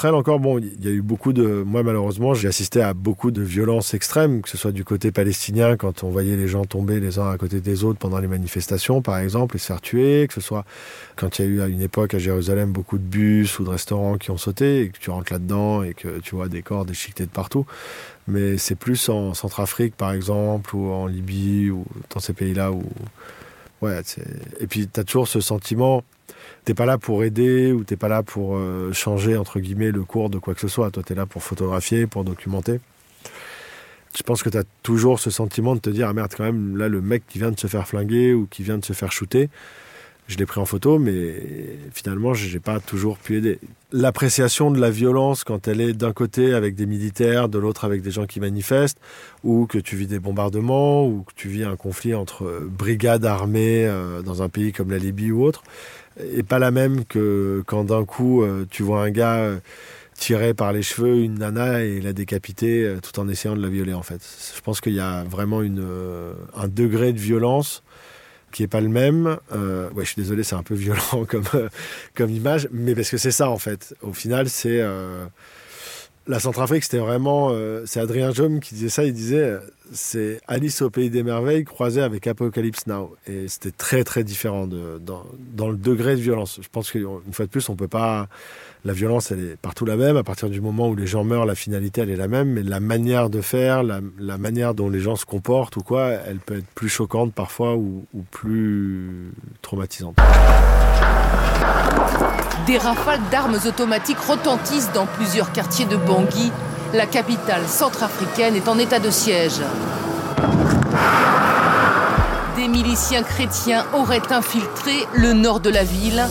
Israël 0.00 0.14
encore, 0.14 0.40
bon, 0.40 0.58
il 0.58 0.82
y 0.82 0.88
a 0.88 0.92
eu 0.92 1.02
beaucoup 1.02 1.34
de... 1.34 1.62
Moi, 1.62 1.82
malheureusement, 1.82 2.32
j'ai 2.32 2.48
assisté 2.48 2.80
à 2.80 2.94
beaucoup 2.94 3.30
de 3.30 3.42
violences 3.42 3.92
extrêmes, 3.92 4.40
que 4.40 4.48
ce 4.48 4.56
soit 4.56 4.72
du 4.72 4.82
côté 4.82 5.12
palestinien, 5.12 5.76
quand 5.76 6.04
on 6.04 6.08
voyait 6.08 6.36
les 6.36 6.48
gens 6.48 6.64
tomber 6.64 7.00
les 7.00 7.18
uns 7.18 7.30
à 7.30 7.36
côté 7.36 7.60
des 7.60 7.84
autres 7.84 7.98
pendant 7.98 8.18
les 8.18 8.26
manifestations, 8.26 9.02
par 9.02 9.18
exemple, 9.18 9.56
et 9.56 9.58
se 9.58 9.66
faire 9.66 9.82
tuer, 9.82 10.26
que 10.26 10.32
ce 10.32 10.40
soit 10.40 10.64
quand 11.16 11.38
il 11.38 11.44
y 11.44 11.48
a 11.48 11.50
eu 11.50 11.60
à 11.60 11.66
une 11.66 11.82
époque 11.82 12.14
à 12.14 12.18
Jérusalem 12.18 12.72
beaucoup 12.72 12.96
de 12.96 13.02
bus 13.02 13.58
ou 13.58 13.64
de 13.64 13.68
restaurants 13.68 14.16
qui 14.16 14.30
ont 14.30 14.38
sauté, 14.38 14.84
et 14.84 14.88
que 14.88 14.98
tu 14.98 15.10
rentres 15.10 15.34
là-dedans 15.34 15.82
et 15.82 15.92
que 15.92 16.18
tu 16.20 16.34
vois 16.34 16.48
des 16.48 16.62
corps 16.62 16.86
déchiquetés 16.86 17.26
de 17.26 17.30
partout. 17.30 17.66
Mais 18.26 18.56
c'est 18.56 18.76
plus 18.76 19.06
en 19.10 19.34
Centrafrique, 19.34 19.94
par 19.96 20.12
exemple, 20.12 20.74
ou 20.74 20.90
en 20.90 21.08
Libye, 21.08 21.68
ou 21.70 21.84
dans 22.08 22.20
ces 22.20 22.32
pays-là 22.32 22.72
où... 22.72 22.82
Ouais, 23.82 24.00
et 24.60 24.66
puis 24.66 24.88
tu 24.88 24.98
as 24.98 25.04
toujours 25.04 25.28
ce 25.28 25.40
sentiment 25.40 26.04
t'es 26.64 26.74
pas 26.74 26.86
là 26.86 26.98
pour 26.98 27.24
aider 27.24 27.72
ou 27.72 27.84
t'es 27.84 27.96
pas 27.96 28.08
là 28.08 28.22
pour 28.22 28.56
euh, 28.56 28.92
changer 28.92 29.36
entre 29.36 29.60
guillemets 29.60 29.90
le 29.90 30.04
cours 30.04 30.30
de 30.30 30.38
quoi 30.38 30.54
que 30.54 30.60
ce 30.60 30.68
soit. 30.68 30.90
Toi, 30.90 31.02
t'es 31.02 31.14
là 31.14 31.26
pour 31.26 31.42
photographier, 31.42 32.06
pour 32.06 32.24
documenter. 32.24 32.80
Je 34.16 34.22
pense 34.22 34.42
que 34.42 34.48
t'as 34.48 34.64
toujours 34.82 35.20
ce 35.20 35.30
sentiment 35.30 35.74
de 35.74 35.80
te 35.80 35.90
dire 35.90 36.08
ah 36.08 36.12
merde 36.12 36.32
quand 36.36 36.44
même 36.44 36.76
là 36.76 36.88
le 36.88 37.00
mec 37.00 37.22
qui 37.28 37.38
vient 37.38 37.52
de 37.52 37.58
se 37.58 37.68
faire 37.68 37.86
flinguer 37.86 38.34
ou 38.34 38.46
qui 38.50 38.62
vient 38.62 38.76
de 38.76 38.84
se 38.84 38.92
faire 38.92 39.12
shooter, 39.12 39.48
je 40.30 40.36
l'ai 40.36 40.46
pris 40.46 40.60
en 40.60 40.64
photo, 40.64 41.00
mais 41.00 41.42
finalement 41.92 42.34
j'ai 42.34 42.60
pas 42.60 42.78
toujours 42.78 43.18
pu 43.18 43.38
aider. 43.38 43.58
L'appréciation 43.92 44.70
de 44.70 44.80
la 44.80 44.90
violence 44.90 45.42
quand 45.42 45.66
elle 45.66 45.80
est 45.80 45.92
d'un 45.92 46.12
côté 46.12 46.54
avec 46.54 46.76
des 46.76 46.86
militaires, 46.86 47.48
de 47.48 47.58
l'autre 47.58 47.84
avec 47.84 48.00
des 48.00 48.12
gens 48.12 48.26
qui 48.26 48.38
manifestent, 48.38 48.98
ou 49.42 49.66
que 49.66 49.78
tu 49.78 49.96
vis 49.96 50.06
des 50.06 50.20
bombardements, 50.20 51.04
ou 51.04 51.24
que 51.24 51.32
tu 51.34 51.48
vis 51.48 51.64
un 51.64 51.74
conflit 51.74 52.14
entre 52.14 52.44
euh, 52.44 52.68
brigades 52.70 53.24
armées 53.24 53.86
euh, 53.86 54.22
dans 54.22 54.42
un 54.42 54.48
pays 54.48 54.72
comme 54.72 54.90
la 54.90 54.98
Libye 54.98 55.32
ou 55.32 55.42
autre 55.42 55.64
et 56.18 56.42
pas 56.42 56.58
la 56.58 56.70
même 56.70 57.04
que 57.04 57.62
quand 57.66 57.84
d'un 57.84 58.04
coup 58.04 58.42
euh, 58.42 58.66
tu 58.70 58.82
vois 58.82 59.02
un 59.02 59.10
gars 59.10 59.36
euh, 59.36 59.58
tirer 60.14 60.54
par 60.54 60.72
les 60.72 60.82
cheveux 60.82 61.18
une 61.18 61.38
nana 61.38 61.82
et 61.82 62.00
la 62.00 62.12
décapiter 62.12 62.84
euh, 62.84 62.98
tout 63.00 63.18
en 63.20 63.28
essayant 63.28 63.56
de 63.56 63.62
la 63.62 63.68
violer 63.68 63.94
en 63.94 64.02
fait. 64.02 64.20
Je 64.54 64.60
pense 64.60 64.80
qu'il 64.80 64.94
y 64.94 65.00
a 65.00 65.24
vraiment 65.24 65.62
une, 65.62 65.86
un 66.56 66.68
degré 66.68 67.12
de 67.12 67.18
violence 67.18 67.82
qui 68.52 68.64
est 68.64 68.68
pas 68.68 68.80
le 68.80 68.88
même. 68.88 69.38
Euh, 69.52 69.88
ouais, 69.90 70.04
je 70.04 70.10
suis 70.10 70.20
désolé, 70.20 70.42
c'est 70.42 70.56
un 70.56 70.64
peu 70.64 70.74
violent 70.74 71.24
comme, 71.28 71.44
comme 72.14 72.30
image, 72.30 72.68
mais 72.72 72.94
parce 72.94 73.10
que 73.10 73.16
c'est 73.16 73.30
ça 73.30 73.48
en 73.48 73.58
fait. 73.58 73.94
Au 74.02 74.12
final, 74.12 74.48
c'est 74.48 74.84
la 76.26 76.40
Centrafrique, 76.40 76.82
c'était 76.84 76.98
vraiment. 76.98 77.54
c'est 77.86 78.00
Adrien 78.00 78.32
Jaume 78.32 78.60
qui 78.60 78.74
disait 78.74 78.88
ça. 78.88 79.04
Il 79.04 79.14
disait 79.14 79.56
c'est 79.92 80.40
Alice 80.46 80.82
au 80.82 80.90
pays 80.90 81.10
des 81.10 81.22
merveilles 81.22 81.64
croisée 81.64 82.02
avec 82.02 82.26
Apocalypse 82.26 82.86
Now. 82.86 83.16
Et 83.26 83.48
c'était 83.48 83.70
très 83.70 84.04
très 84.04 84.24
différent 84.24 84.66
dans, 84.66 85.68
le 85.68 85.76
degré 85.76 86.16
de 86.16 86.20
violence. 86.20 86.58
Je 86.62 86.68
pense 86.68 86.90
qu'une 86.90 87.32
fois 87.32 87.46
de 87.46 87.50
plus, 87.50 87.68
on 87.68 87.76
peut 87.76 87.88
pas. 87.88 88.28
La 88.84 88.92
violence, 88.92 89.30
elle 89.30 89.40
est 89.40 89.56
partout 89.56 89.84
la 89.84 89.96
même. 89.96 90.16
À 90.16 90.22
partir 90.22 90.48
du 90.48 90.60
moment 90.60 90.88
où 90.88 90.96
les 90.96 91.06
gens 91.06 91.24
meurent, 91.24 91.44
la 91.44 91.54
finalité, 91.54 92.00
elle 92.00 92.10
est 92.10 92.16
la 92.16 92.28
même. 92.28 92.52
Mais 92.52 92.62
la 92.62 92.80
manière 92.80 93.28
de 93.28 93.40
faire, 93.40 93.82
la, 93.82 94.00
manière 94.38 94.74
dont 94.74 94.88
les 94.88 95.00
gens 95.00 95.16
se 95.16 95.26
comportent 95.26 95.76
ou 95.76 95.82
quoi, 95.82 96.10
elle 96.10 96.38
peut 96.38 96.58
être 96.58 96.68
plus 96.74 96.88
choquante 96.88 97.34
parfois 97.34 97.76
ou 97.76 98.06
plus 98.30 99.32
traumatisante. 99.60 100.16
Des 102.66 102.78
rafales 102.78 103.20
d'armes 103.30 103.58
automatiques 103.66 104.18
retentissent 104.18 104.92
dans 104.92 105.06
plusieurs 105.06 105.52
quartiers 105.52 105.86
de 105.86 105.96
Bangui, 105.96 106.52
La 106.92 107.06
capitale 107.06 107.68
centrafricaine 107.68 108.56
est 108.56 108.66
en 108.66 108.76
état 108.76 108.98
de 108.98 109.10
siège. 109.10 109.60
Des 112.56 112.66
miliciens 112.66 113.22
chrétiens 113.22 113.84
auraient 113.94 114.32
infiltré 114.32 115.06
le 115.14 115.32
nord 115.32 115.60
de 115.60 115.70
la 115.70 115.84
ville. 115.84 116.26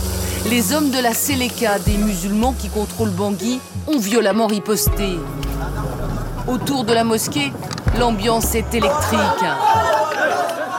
Les 0.50 0.74
hommes 0.74 0.90
de 0.90 1.00
la 1.00 1.14
Séléka, 1.14 1.80
des 1.80 1.96
musulmans 1.96 2.54
qui 2.60 2.68
contrôlent 2.68 3.10
Bangui, 3.12 3.62
ont 3.88 4.00
violemment 4.00 4.48
riposté. 4.48 5.18
Autour 6.46 6.84
de 6.84 6.94
la 6.94 7.06
mosquée, 7.06 7.54
l'ambiance 7.98 8.54
est 8.54 8.74
électrique. 8.74 9.46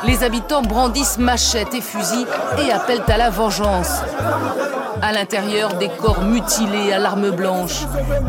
Les 0.07 0.23
habitants 0.23 0.63
brandissent 0.63 1.19
machettes 1.19 1.75
et 1.75 1.81
fusils 1.81 2.27
et 2.59 2.71
appellent 2.71 3.05
à 3.09 3.17
la 3.17 3.31
vengeance. 3.31 4.03
À 5.03 5.13
l'intérieur, 5.13 5.75
des 5.75 5.89
corps 5.89 6.23
mutilés 6.23 6.93
à 6.93 6.99
l'arme 6.99 7.31
blanche. 7.31 7.85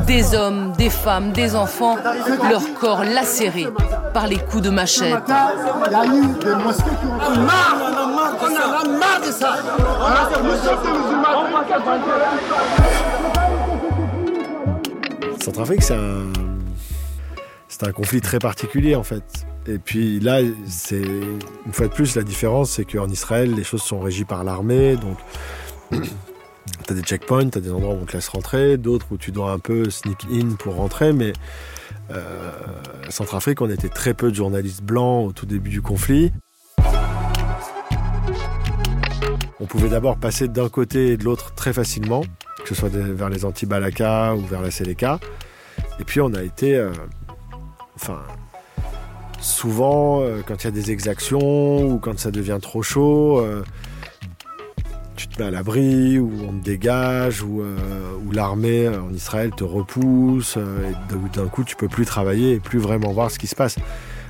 Des 0.08 0.36
hommes, 0.36 0.72
des 0.78 0.90
femmes, 0.90 1.32
des 1.32 1.56
enfants, 1.56 1.98
leurs 2.50 2.74
corps 2.80 3.04
lacérés 3.04 3.68
par 4.14 4.28
les 4.28 4.38
coups 4.38 4.64
de 4.64 4.70
machette. 4.70 5.24
Centrafrique, 15.42 15.84
c'est 15.84 15.96
un, 15.96 16.32
c'est 17.68 17.88
un 17.88 17.92
conflit 17.92 18.22
très 18.22 18.40
particulier 18.40 18.96
en 18.96 19.04
fait. 19.04 19.24
Et 19.68 19.78
puis 19.78 20.20
là, 20.20 20.40
c'est 20.68 21.02
une 21.02 21.74
fois 21.74 21.88
de 21.88 21.94
plus 21.94 22.16
la 22.16 22.24
différence, 22.24 22.72
c'est 22.72 22.86
qu'en 22.86 23.08
Israël, 23.08 23.54
les 23.54 23.64
choses 23.64 23.84
sont 23.84 24.00
régies 24.00 24.26
par 24.26 24.44
l'armée, 24.44 24.96
donc 24.96 25.18
tu 26.86 26.94
as 26.94 26.96
des 26.96 27.02
checkpoints, 27.02 27.50
tu 27.50 27.58
as 27.58 27.62
des 27.62 27.72
endroits 27.72 27.94
où 27.94 28.00
on 28.02 28.06
te 28.06 28.14
laisse 28.14 28.30
rentrer, 28.30 28.78
d'autres 28.78 29.08
où 29.12 29.18
tu 29.18 29.32
dois 29.32 29.52
un 29.52 29.60
peu 29.60 29.90
sneak 29.90 30.26
in 30.32 30.56
pour 30.56 30.76
rentrer, 30.76 31.14
mais 31.14 31.34
euh, 32.12 32.52
Centrafrique, 33.10 33.62
on 33.62 33.70
était 33.70 33.90
très 33.90 34.14
peu 34.14 34.30
de 34.30 34.36
journalistes 34.36 34.84
blancs 34.84 35.28
au 35.28 35.32
tout 35.32 35.46
début 35.46 35.70
du 35.70 35.82
conflit. 35.82 36.32
On 39.60 39.66
pouvait 39.66 39.90
d'abord 39.90 40.18
passer 40.18 40.48
d'un 40.48 40.70
côté 40.70 41.10
et 41.10 41.18
de 41.18 41.24
l'autre 41.24 41.54
très 41.54 41.72
facilement, 41.72 42.22
que 42.64 42.70
ce 42.70 42.76
soit 42.76 42.90
vers 42.90 43.30
les 43.30 43.46
anti-Balaka 43.46 44.36
ou 44.36 44.42
vers 44.42 44.62
la 44.62 44.72
Seleka. 44.72 45.20
Et 46.00 46.04
puis 46.04 46.20
on 46.20 46.34
a 46.34 46.42
été, 46.42 46.76
euh, 46.76 46.92
enfin, 47.96 48.20
souvent 49.40 50.22
euh, 50.22 50.42
quand 50.46 50.64
il 50.64 50.66
y 50.66 50.68
a 50.68 50.72
des 50.72 50.92
exactions 50.92 51.84
ou 51.84 52.00
quand 52.00 52.18
ça 52.18 52.32
devient 52.32 52.58
trop 52.62 52.82
chaud, 52.82 53.40
euh, 53.40 53.64
tu 55.16 55.28
te 55.28 55.42
mets 55.42 55.48
à 55.48 55.52
l'abri 55.52 56.20
ou 56.20 56.32
on 56.48 56.54
te 56.60 56.64
dégage 56.64 57.44
ou, 57.44 57.62
ou 57.62 58.32
l'armée 58.32 58.88
en 58.88 59.14
Israël 59.14 59.52
te 59.52 59.64
repousse 59.64 60.58
et 60.58 61.16
d'un 61.38 61.48
coup 61.48 61.64
tu 61.64 61.76
peux 61.76 61.88
plus 61.88 62.06
travailler 62.06 62.54
et 62.54 62.60
plus 62.60 62.80
vraiment 62.80 63.12
voir 63.12 63.32
ce 63.32 63.40
qui 63.40 63.48
se 63.48 63.56
passe. 63.56 63.78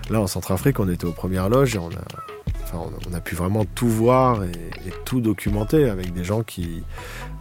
Là 0.09 0.19
en 0.19 0.27
Centrafrique 0.27 0.79
on 0.79 0.89
était 0.89 1.05
aux 1.05 1.13
premières 1.13 1.49
loges 1.49 1.75
et 1.75 1.79
on 1.79 1.89
a 1.89 2.31
on 2.73 3.13
a 3.13 3.21
pu 3.21 3.35
vraiment 3.35 3.65
tout 3.65 3.87
voir 3.87 4.43
et, 4.43 4.51
tout 5.05 5.21
documenter 5.21 5.89
avec 5.89 6.13
des 6.13 6.23
gens 6.23 6.43
qui 6.43 6.83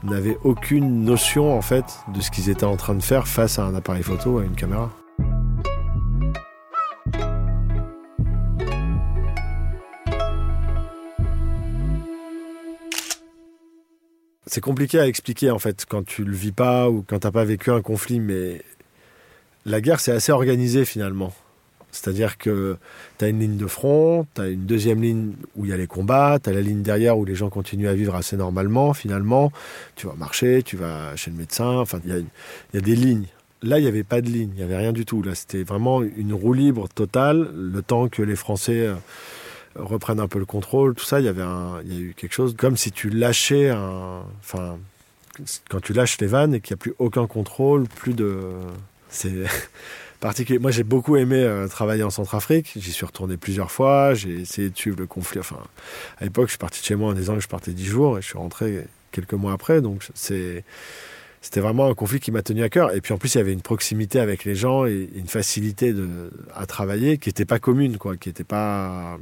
n'avaient 0.03 0.39
aucune 0.43 1.05
notion 1.05 1.57
en 1.57 1.63
fait 1.63 1.85
de 2.13 2.21
ce 2.21 2.31
qu'ils 2.31 2.51
étaient 2.51 2.65
en 2.65 2.77
train 2.77 2.95
de 2.95 3.03
faire 3.03 3.29
face 3.29 3.59
à 3.59 3.65
un 3.65 3.75
appareil 3.75 4.03
photo, 4.03 4.39
à 4.39 4.45
une 4.45 4.55
caméra. 4.55 4.91
C'est 14.53 14.61
compliqué 14.61 14.99
à 14.99 15.07
expliquer 15.07 15.53
en 15.53 15.61
fait 15.61 15.87
quand 15.89 16.05
tu 16.05 16.25
le 16.25 16.35
vis 16.35 16.51
pas 16.51 16.91
ou 16.91 17.05
quand 17.07 17.21
t'as 17.21 17.31
pas 17.31 17.45
vécu 17.45 17.71
un 17.71 17.83
conflit, 17.83 18.19
mais 18.19 18.63
la 19.65 19.81
guerre 19.81 20.01
c'est 20.01 20.11
assez 20.11 20.33
organisé 20.33 20.85
finalement. 20.85 21.33
C'est-à-dire 21.93 22.37
que 22.37 22.77
tu 23.19 23.25
as 23.25 23.29
une 23.29 23.39
ligne 23.39 23.57
de 23.57 23.69
front, 23.69 24.27
tu 24.35 24.41
as 24.41 24.49
une 24.49 24.67
deuxième 24.67 25.03
ligne 25.03 25.35
où 25.55 25.67
il 25.67 25.71
y 25.71 25.73
a 25.73 25.77
les 25.77 25.87
combats, 25.87 26.41
tu 26.43 26.51
as 26.51 26.53
la 26.53 26.63
ligne 26.63 26.83
derrière 26.83 27.17
où 27.17 27.25
les 27.25 27.37
gens 27.37 27.49
continuent 27.49 27.87
à 27.87 27.95
vivre 27.95 28.17
assez 28.17 28.37
normalement, 28.37 28.93
finalement. 28.93 29.53
Tu 29.95 30.09
vas 30.09 30.15
marcher, 30.15 30.65
tu 30.65 30.77
vas 30.77 31.15
chez 31.15 31.31
le 31.31 31.37
médecin, 31.37 31.77
enfin, 31.79 32.01
il 32.05 32.25
y 32.75 32.77
a, 32.77 32.81
des 32.81 32.97
lignes. 32.97 33.29
Là, 33.63 33.79
il 33.79 33.83
n'y 33.83 33.89
avait 33.89 34.03
pas 34.03 34.21
de 34.21 34.31
ligne, 34.31 34.51
il 34.55 34.57
n'y 34.57 34.65
avait 34.65 34.79
rien 34.79 34.93
du 34.93 35.05
tout. 35.05 35.23
Là, 35.23 35.37
c'était 35.37 35.63
vraiment 35.63 36.03
une 36.03 36.33
roue 36.33 36.55
libre 36.55 36.89
totale, 36.89 37.51
le 37.55 37.83
temps 37.83 38.09
que 38.09 38.23
les 38.23 38.35
Français 38.35 38.89
euh, 38.89 38.95
reprennent 39.77 40.21
un 40.21 40.29
peu 40.29 40.39
le 40.39 40.47
contrôle, 40.47 40.95
tout 40.95 41.05
ça, 41.05 41.21
il 41.21 41.27
y 41.27 41.29
avait 41.29 41.45
il 41.85 41.95
y 41.95 41.97
a 41.97 42.01
eu 42.01 42.15
quelque 42.17 42.33
chose 42.33 42.55
comme 42.57 42.77
si 42.77 42.93
tu 42.93 43.11
lâchais 43.11 43.71
un, 43.71 44.23
enfin, 44.41 44.79
quand 45.69 45.81
tu 45.81 45.93
lâches 45.93 46.19
les 46.21 46.27
vannes 46.27 46.55
et 46.55 46.61
qu'il 46.61 46.75
n'y 46.75 46.81
a 46.81 46.83
plus 46.83 46.95
aucun 46.99 47.27
contrôle, 47.27 47.85
plus 47.85 48.15
de, 48.15 48.41
c'est 49.09 49.33
particulier. 50.21 50.59
Moi, 50.59 50.71
j'ai 50.71 50.83
beaucoup 50.83 51.17
aimé 51.17 51.43
euh, 51.43 51.69
travailler 51.69 52.03
en 52.03 52.11
Centrafrique. 52.11 52.73
J'y 52.77 52.93
suis 52.93 53.07
retourné 53.07 53.37
plusieurs 53.37 53.71
fois. 53.71 54.15
J'ai 54.15 54.41
essayé 54.41 54.71
de 54.71 54.77
suivre 54.77 54.99
le 54.99 55.07
conflit. 55.07 55.41
Enfin, 55.41 55.59
à 56.19 56.25
l'époque, 56.25 56.47
je 56.47 56.53
suis 56.53 56.59
parti 56.59 56.81
de 56.81 56.87
chez 56.87 56.95
moi 56.95 57.11
en 57.11 57.15
disant 57.15 57.35
que 57.35 57.41
je 57.41 57.49
partais 57.49 57.73
dix 57.73 57.87
jours 57.87 58.19
et 58.19 58.23
je 58.23 58.27
suis 58.27 58.39
rentré 58.39 58.87
quelques 59.13 59.35
mois 59.35 59.53
après. 59.53 59.81
Donc, 59.81 60.07
c'est 60.15 60.65
c'était 61.43 61.61
vraiment 61.61 61.87
un 61.87 61.95
conflit 61.95 62.21
qui 62.21 62.33
m'a 62.33 62.43
tenu 62.43 62.63
à 62.63 62.69
cœur. 62.69 62.95
Et 62.95 63.01
puis 63.01 63.15
en 63.15 63.19
plus, 63.19 63.35
il 63.35 63.39
y 63.39 63.41
avait 63.41 63.55
une 63.55 63.63
proximité 63.63 64.21
avec 64.21 64.45
les 64.45 64.55
gens 64.55 64.85
et 64.85 65.09
une 65.15 65.27
facilité 65.27 65.95
de, 65.95 66.31
à 66.55 66.67
travailler 66.67 67.17
qui 67.17 67.31
n'était 67.31 67.47
pas 67.47 67.59
commune, 67.59 67.97
quoi, 67.97 68.19
qui 68.19 68.29
était 68.29 68.45
pas 68.45 69.19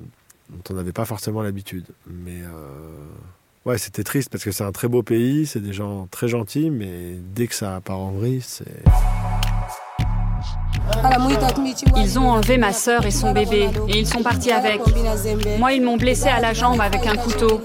dont 0.50 0.62
on 0.70 0.74
n'avait 0.74 0.92
pas 0.92 1.04
forcément 1.04 1.42
l'habitude. 1.42 1.87
Mais 2.06 2.42
euh, 2.42 2.50
ouais, 3.64 3.78
c'était 3.78 4.04
triste 4.04 4.30
parce 4.30 4.44
que 4.44 4.50
c'est 4.50 4.64
un 4.64 4.72
très 4.72 4.88
beau 4.88 5.02
pays, 5.02 5.46
c'est 5.46 5.61
des 5.61 5.72
gens 5.72 6.08
très 6.11 6.28
gentils, 6.28 6.70
mais 6.70 7.16
dès 7.34 7.46
que 7.46 7.54
ça 7.54 7.80
part 7.84 7.98
en 7.98 8.11
vrille, 8.12 8.42
c'est 8.42 8.84
ils 11.96 12.18
ont 12.18 12.30
enlevé 12.30 12.58
ma 12.58 12.72
sœur 12.72 13.04
et 13.06 13.11
son 13.11 13.32
bébé 13.32 13.68
et 13.88 13.98
ils 13.98 14.06
sont 14.06 14.22
partis 14.22 14.50
avec. 14.50 14.80
Moi, 15.58 15.72
ils 15.72 15.82
m'ont 15.82 15.96
blessé 15.96 16.28
à 16.28 16.40
la 16.40 16.52
jambe 16.52 16.80
avec 16.80 17.06
un 17.06 17.16
couteau. 17.16 17.61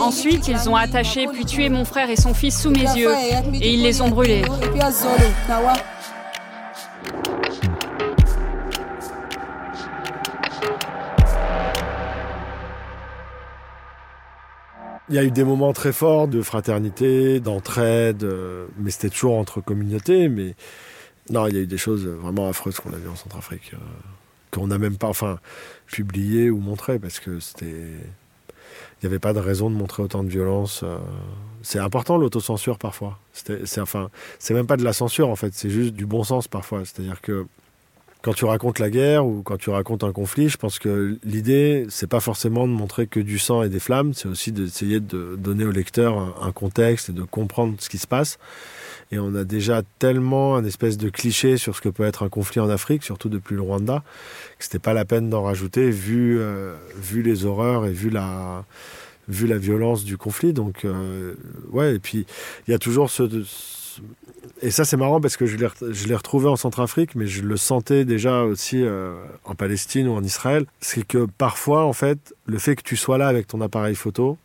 Ensuite, 0.00 0.48
ils 0.48 0.68
ont 0.68 0.76
attaché 0.76 1.26
puis 1.32 1.44
tué 1.44 1.68
mon 1.68 1.84
frère 1.84 2.10
et 2.10 2.16
son 2.16 2.34
fils 2.34 2.60
sous 2.60 2.70
mes 2.70 2.80
yeux 2.96 3.12
et 3.54 3.72
ils 3.72 3.82
les 3.82 4.00
ont 4.00 4.08
brûlés. 4.08 4.42
Il 15.10 15.16
y 15.16 15.18
a 15.18 15.24
eu 15.24 15.32
des 15.32 15.42
moments 15.42 15.72
très 15.72 15.92
forts 15.92 16.28
de 16.28 16.40
fraternité, 16.40 17.40
d'entraide, 17.40 18.22
euh, 18.22 18.68
mais 18.78 18.92
c'était 18.92 19.10
toujours 19.10 19.36
entre 19.38 19.60
communautés. 19.60 20.28
Mais 20.28 20.54
non, 21.30 21.48
il 21.48 21.54
y 21.56 21.58
a 21.58 21.62
eu 21.62 21.66
des 21.66 21.78
choses 21.78 22.06
vraiment 22.06 22.48
affreuses 22.48 22.78
qu'on 22.78 22.92
a 22.92 22.96
vues 22.96 23.08
en 23.08 23.16
Centrafrique, 23.16 23.72
euh, 23.74 23.78
qu'on 24.52 24.68
n'a 24.68 24.78
même 24.78 24.96
pas, 24.96 25.08
enfin, 25.08 25.40
publié 25.88 26.48
ou 26.48 26.60
montré 26.60 27.00
parce 27.00 27.18
que 27.18 27.40
c'était. 27.40 27.66
Il 27.66 29.06
n'y 29.06 29.08
avait 29.08 29.18
pas 29.18 29.32
de 29.32 29.40
raison 29.40 29.68
de 29.68 29.74
montrer 29.74 30.02
autant 30.04 30.22
de 30.22 30.28
violence. 30.28 30.82
Euh. 30.84 30.98
C'est 31.62 31.80
important 31.80 32.16
l'autocensure 32.16 32.78
parfois. 32.78 33.18
C'est 33.32 33.80
enfin, 33.80 34.10
même 34.50 34.66
pas 34.66 34.76
de 34.76 34.84
la 34.84 34.92
censure 34.92 35.28
en 35.28 35.36
fait, 35.36 35.54
c'est 35.54 35.70
juste 35.70 35.94
du 35.94 36.06
bon 36.06 36.22
sens 36.22 36.46
parfois. 36.46 36.84
C'est-à-dire 36.84 37.20
que 37.20 37.46
quand 38.22 38.34
tu 38.34 38.44
racontes 38.44 38.78
la 38.78 38.90
guerre 38.90 39.26
ou 39.26 39.42
quand 39.42 39.56
tu 39.56 39.70
racontes 39.70 40.04
un 40.04 40.12
conflit, 40.12 40.48
je 40.48 40.58
pense 40.58 40.78
que 40.78 41.18
l'idée, 41.24 41.86
c'est 41.88 42.06
pas 42.06 42.20
forcément 42.20 42.66
de 42.66 42.72
montrer 42.72 43.06
que 43.06 43.20
du 43.20 43.38
sang 43.38 43.62
et 43.62 43.68
des 43.68 43.80
flammes, 43.80 44.12
c'est 44.12 44.28
aussi 44.28 44.52
d'essayer 44.52 45.00
de 45.00 45.36
donner 45.38 45.64
au 45.64 45.70
lecteur 45.70 46.36
un, 46.42 46.52
contexte 46.52 47.08
et 47.08 47.12
de 47.12 47.22
comprendre 47.22 47.76
ce 47.78 47.88
qui 47.88 47.98
se 47.98 48.06
passe. 48.06 48.38
Et 49.12 49.18
on 49.18 49.34
a 49.34 49.44
déjà 49.44 49.82
tellement 49.98 50.56
un 50.56 50.64
espèce 50.64 50.98
de 50.98 51.08
cliché 51.08 51.56
sur 51.56 51.74
ce 51.74 51.80
que 51.80 51.88
peut 51.88 52.04
être 52.04 52.22
un 52.22 52.28
conflit 52.28 52.60
en 52.60 52.68
Afrique, 52.68 53.02
surtout 53.02 53.28
depuis 53.28 53.54
le 53.54 53.62
Rwanda, 53.62 54.02
que 54.58 54.64
c'était 54.64 54.78
pas 54.78 54.92
la 54.92 55.04
peine 55.04 55.30
d'en 55.30 55.42
rajouter 55.42 55.90
vu, 55.90 56.38
euh, 56.38 56.76
vu 56.96 57.22
les 57.22 57.44
horreurs 57.44 57.86
et 57.86 57.92
vu 57.92 58.10
la, 58.10 58.64
vu 59.28 59.46
la 59.46 59.58
violence 59.58 60.04
du 60.04 60.18
conflit. 60.18 60.52
Donc, 60.52 60.84
euh, 60.84 61.34
ouais, 61.70 61.96
et 61.96 61.98
puis 61.98 62.26
il 62.68 62.70
y 62.70 62.74
a 62.74 62.78
toujours 62.78 63.10
ce, 63.10 63.22
et 64.62 64.70
ça 64.70 64.84
c'est 64.84 64.96
marrant 64.96 65.20
parce 65.20 65.36
que 65.36 65.46
je 65.46 65.56
l'ai 65.56 66.14
retrouvé 66.14 66.48
en 66.48 66.56
Centrafrique, 66.56 67.14
mais 67.14 67.26
je 67.26 67.42
le 67.42 67.56
sentais 67.56 68.04
déjà 68.04 68.42
aussi 68.42 68.82
euh, 68.82 69.14
en 69.44 69.54
Palestine 69.54 70.06
ou 70.08 70.12
en 70.12 70.22
Israël. 70.22 70.66
C'est 70.80 71.06
que 71.06 71.26
parfois, 71.38 71.84
en 71.84 71.94
fait, 71.94 72.34
le 72.46 72.58
fait 72.58 72.76
que 72.76 72.82
tu 72.82 72.96
sois 72.96 73.16
là 73.16 73.28
avec 73.28 73.46
ton 73.46 73.60
appareil 73.62 73.94
photo 73.94 74.36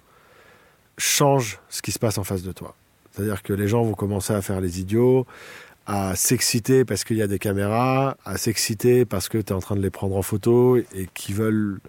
change 0.97 1.59
ce 1.69 1.81
qui 1.81 1.91
se 1.91 1.99
passe 1.99 2.17
en 2.17 2.23
face 2.23 2.43
de 2.43 2.53
toi. 2.53 2.75
C'est-à-dire 3.11 3.43
que 3.43 3.51
les 3.51 3.67
gens 3.67 3.83
vont 3.83 3.93
commencer 3.93 4.33
à 4.33 4.41
faire 4.41 4.61
les 4.61 4.79
idiots, 4.79 5.25
à 5.85 6.15
s'exciter 6.15 6.85
parce 6.85 7.03
qu'il 7.03 7.17
y 7.17 7.21
a 7.21 7.27
des 7.27 7.39
caméras, 7.39 8.17
à 8.23 8.37
s'exciter 8.37 9.03
parce 9.03 9.27
que 9.27 9.37
tu 9.37 9.51
es 9.51 9.55
en 9.55 9.59
train 9.59 9.75
de 9.75 9.81
les 9.81 9.89
prendre 9.89 10.15
en 10.15 10.21
photo 10.21 10.77
et 10.77 11.09
qui 11.13 11.33
veulent 11.33 11.79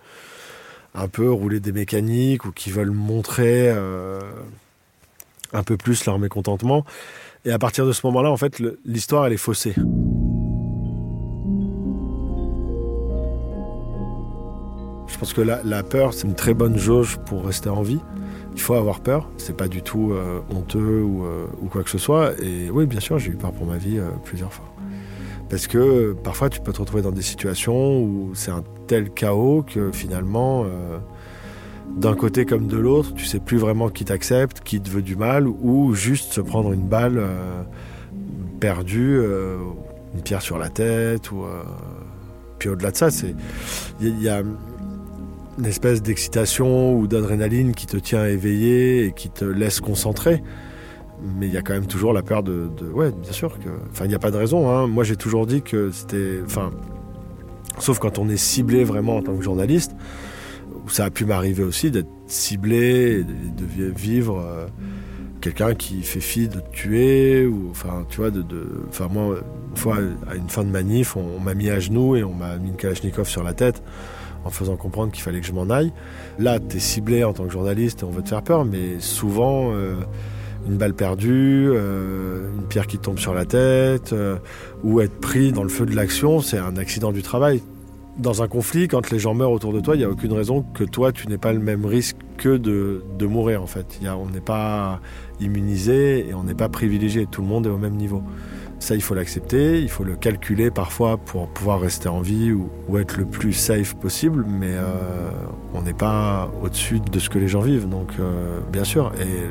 un 0.94 1.08
peu 1.08 1.30
rouler 1.30 1.60
des 1.60 1.72
mécaniques 1.72 2.44
ou 2.44 2.50
qui 2.50 2.70
veulent 2.70 2.90
montrer 2.90 3.68
euh, 3.68 4.20
un 5.52 5.62
peu 5.62 5.76
plus 5.76 6.06
leur 6.06 6.18
mécontentement. 6.18 6.84
Et 7.46 7.52
à 7.52 7.60
partir 7.60 7.86
de 7.86 7.92
ce 7.92 8.04
moment-là, 8.08 8.28
en 8.32 8.36
fait, 8.36 8.60
l'histoire, 8.84 9.24
elle 9.24 9.32
est 9.32 9.36
faussée. 9.36 9.72
Je 15.06 15.16
pense 15.16 15.32
que 15.32 15.40
la, 15.40 15.82
peur, 15.84 16.12
c'est 16.12 16.26
une 16.26 16.34
très 16.34 16.54
bonne 16.54 16.76
jauge 16.76 17.18
pour 17.24 17.46
rester 17.46 17.68
en 17.68 17.82
vie. 17.82 18.00
Il 18.56 18.60
faut 18.60 18.74
avoir 18.74 18.98
peur, 18.98 19.30
c'est 19.36 19.56
pas 19.56 19.68
du 19.68 19.80
tout 19.80 20.10
euh, 20.12 20.40
honteux 20.50 21.02
ou, 21.02 21.24
euh, 21.24 21.46
ou, 21.62 21.68
quoi 21.68 21.84
que 21.84 21.90
ce 21.90 21.98
soit. 21.98 22.32
Et 22.42 22.68
oui, 22.68 22.86
bien 22.86 23.00
sûr, 23.00 23.20
j'ai 23.20 23.30
eu 23.30 23.36
peur 23.36 23.52
pour 23.52 23.66
ma 23.66 23.76
vie 23.76 23.98
euh, 23.98 24.08
plusieurs 24.24 24.52
fois. 24.52 24.66
Parce 25.48 25.68
que 25.68 26.16
parfois 26.24 26.50
tu 26.50 26.60
peux 26.60 26.72
te 26.72 26.80
retrouver 26.80 27.02
dans 27.02 27.12
des 27.12 27.22
situations 27.22 28.00
où 28.00 28.32
c'est 28.34 28.50
un 28.50 28.64
tel 28.88 29.10
chaos 29.10 29.62
que 29.62 29.92
finalement, 29.92 30.64
d'un 31.96 32.14
côté 32.14 32.44
comme 32.44 32.66
de 32.66 32.76
l'autre, 32.76 33.14
tu 33.14 33.24
sais 33.24 33.40
plus 33.40 33.58
vraiment 33.58 33.88
qui 33.88 34.04
t'accepte, 34.04 34.60
qui 34.60 34.80
te 34.80 34.90
veut 34.90 35.02
du 35.02 35.16
mal, 35.16 35.46
ou 35.46 35.94
juste 35.94 36.32
se 36.32 36.40
prendre 36.40 36.72
une 36.72 36.86
balle 36.86 37.18
euh, 37.18 37.62
perdue, 38.60 39.18
euh, 39.18 39.58
une 40.14 40.22
pierre 40.22 40.42
sur 40.42 40.58
la 40.58 40.68
tête, 40.68 41.30
ou 41.30 41.44
puis 42.58 42.68
au-delà 42.70 42.90
de 42.90 42.96
ça, 42.96 43.10
c'est 43.10 43.34
il 44.00 44.22
y, 44.22 44.28
a 44.28 44.42
une 45.58 45.66
espèce 45.66 46.02
d'excitation 46.02 46.94
ou 46.98 47.06
d'adrénaline 47.06 47.74
qui 47.74 47.86
te 47.86 47.96
tient 47.96 48.26
éveillé 48.26 49.06
et 49.06 49.12
qui 49.12 49.30
te 49.30 49.44
laisse 49.44 49.80
concentrer 49.80 50.42
mais 51.38 51.46
il 51.46 51.52
y 51.52 51.56
a 51.56 51.62
quand 51.62 51.72
même 51.72 51.86
toujours 51.86 52.12
la 52.12 52.22
peur 52.22 52.42
de, 52.42 52.68
ouais 52.92 53.10
bien 53.10 53.32
sûr 53.32 53.58
que 53.58 53.70
enfin 53.90 54.04
il 54.04 54.08
n'y 54.08 54.14
a 54.14 54.18
pas 54.18 54.30
de 54.30 54.36
raison 54.36 54.70
hein. 54.70 54.86
moi 54.86 55.02
j'ai 55.02 55.16
toujours 55.16 55.46
dit 55.46 55.62
que 55.62 55.90
c'était 55.90 56.40
enfin 56.44 56.70
sauf 57.78 57.98
quand 57.98 58.18
on 58.18 58.28
est 58.28 58.36
ciblé 58.36 58.84
vraiment 58.84 59.16
en 59.16 59.22
tant 59.22 59.34
que 59.34 59.42
journaliste 59.42 59.92
où 60.84 60.88
ça 60.88 61.06
a 61.06 61.10
pu 61.10 61.24
m'arriver 61.24 61.62
aussi 61.62 61.90
d'être 61.90 62.08
ciblé 62.26 63.22
de 63.24 63.84
vivre 63.84 64.40
euh, 64.40 64.66
quelqu'un 65.40 65.74
qui 65.74 66.02
fait 66.02 66.20
fi 66.20 66.48
de 66.48 66.60
tuer 66.72 67.46
ou 67.46 67.68
enfin 67.70 68.04
tu 68.08 68.20
vois 68.20 68.30
enfin 68.88 69.08
moi 69.08 69.36
une 69.70 69.76
fois 69.76 69.96
à 70.28 70.34
une 70.34 70.48
fin 70.48 70.64
de 70.64 70.70
manif 70.70 71.16
on, 71.16 71.38
m'a 71.38 71.54
mis 71.54 71.70
à 71.70 71.78
genoux 71.78 72.16
et 72.16 72.24
on 72.24 72.34
m'a 72.34 72.56
mis 72.56 72.70
une 72.70 72.76
kalachnikov 72.76 73.28
sur 73.28 73.42
la 73.42 73.52
tête 73.52 73.82
en 74.44 74.50
faisant 74.50 74.76
comprendre 74.76 75.12
qu'il 75.12 75.22
fallait 75.22 75.40
que 75.40 75.46
je 75.46 75.52
m'en 75.52 75.70
aille 75.70 75.92
là 76.38 76.58
tu 76.58 76.76
es 76.76 76.80
ciblé 76.80 77.24
en 77.24 77.32
tant 77.32 77.44
que 77.44 77.52
journaliste 77.52 78.02
et 78.02 78.04
on 78.04 78.10
veut 78.10 78.22
te 78.22 78.30
faire 78.30 78.42
peur 78.42 78.64
mais 78.64 78.98
souvent 78.98 79.72
euh, 79.72 79.94
une 80.68 80.78
balle 80.78 80.94
perdue, 80.94 81.68
euh, 81.70 82.50
une 82.56 82.66
pierre 82.66 82.88
qui 82.88 82.98
tombe 82.98 83.20
sur 83.20 83.32
la 83.32 83.44
tête, 83.44 84.12
ou 84.82 85.00
être 85.00 85.20
pris 85.20 85.52
dans 85.52 85.62
le 85.62 85.68
feu 85.68 85.86
de 85.86 85.94
l'action, 85.94 86.40
c'est 86.40 86.58
un 86.58 86.76
accident 86.76 87.12
du 87.12 87.22
travail. 87.22 87.62
Dans 88.18 88.42
un 88.42 88.48
conflit, 88.48 88.88
quand 88.88 89.10
les 89.10 89.18
gens 89.18 89.34
meurent 89.34 89.52
autour 89.52 89.72
de 89.72 89.80
toi, 89.80 89.94
il 89.94 89.98
n'y 89.98 90.04
a 90.04 90.10
aucune 90.10 90.32
raison 90.32 90.64
que 90.74 90.84
toi, 90.84 91.12
tu 91.12 91.28
n'aies 91.28 91.36
pas 91.36 91.52
le 91.52 91.58
même 91.58 91.84
risque 91.84 92.16
que 92.38 92.56
de, 92.56 93.04
de 93.18 93.26
mourir, 93.26 93.62
en 93.62 93.66
fait. 93.66 94.00
On 94.04 94.30
n'est 94.30 94.40
pas 94.40 95.00
immunisé 95.40 96.26
et 96.28 96.34
on 96.34 96.44
n'est 96.44 96.54
pas 96.54 96.70
privilégié. 96.70 97.26
Tout 97.26 97.42
le 97.42 97.48
monde 97.48 97.66
est 97.66 97.70
au 97.70 97.78
même 97.78 97.96
niveau. 97.96 98.22
Ça, 98.78 98.94
il 98.94 99.02
faut 99.02 99.14
l'accepter, 99.14 99.80
il 99.80 99.88
faut 99.88 100.04
le 100.04 100.16
calculer 100.16 100.70
parfois 100.70 101.16
pour 101.16 101.48
pouvoir 101.48 101.80
rester 101.80 102.08
en 102.08 102.20
vie 102.20 102.52
ou, 102.52 102.98
être 102.98 103.18
le 103.18 103.24
plus 103.24 103.52
safe 103.52 103.94
possible, 103.94 104.44
mais 104.46 104.72
euh, 104.72 105.30
on 105.74 105.82
n'est 105.82 105.94
pas 105.94 106.50
au-dessus 106.62 107.00
de 107.00 107.18
ce 107.18 107.28
que 107.28 107.38
les 107.38 107.48
gens 107.48 107.60
vivent, 107.60 107.88
donc 107.88 108.12
euh, 108.18 108.60
bien 108.72 108.84
sûr. 108.84 109.12
Et 109.20 109.50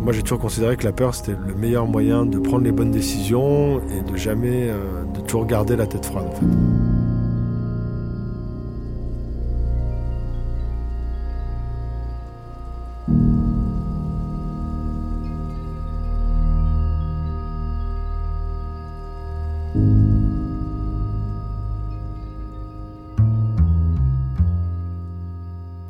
moi, 0.00 0.12
j'ai 0.12 0.22
toujours 0.22 0.38
considéré 0.38 0.76
que 0.76 0.84
la 0.84 0.92
peur, 0.92 1.14
c'était 1.14 1.36
le 1.46 1.54
meilleur 1.54 1.86
moyen 1.86 2.26
de 2.26 2.38
prendre 2.38 2.64
les 2.64 2.72
bonnes 2.72 2.90
décisions 2.90 3.80
et 3.80 4.10
de 4.10 4.16
jamais, 4.16 4.68
euh, 4.68 5.04
de 5.14 5.20
toujours 5.20 5.46
garder 5.46 5.76
la 5.76 5.86
tête 5.86 6.06
froide. 6.06 6.28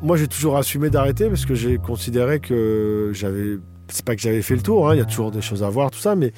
Moi, 0.07 0.15
j'ai 0.15 0.27
toujours 0.27 0.57
assumé 0.57 0.89
d'arrêter 0.89 1.27
parce 1.27 1.45
que 1.45 1.53
j'ai 1.53 1.77
considéré 1.77 2.39
que 2.39 3.11
j'avais. 3.13 3.57
C'est 3.89 4.03
pas 4.03 4.15
que 4.15 4.21
j'avais 4.21 4.41
fait 4.41 4.55
le 4.55 4.61
tour, 4.61 4.89
hein, 4.89 4.95
il 4.95 4.97
y 4.97 5.01
a 5.01 5.05
toujours 5.05 5.31
des 5.31 5.41
choses 5.41 5.63
à 5.63 5.69
voir, 5.69 5.91
tout 5.91 5.99
ça, 5.99 6.13
mais 6.15 6.33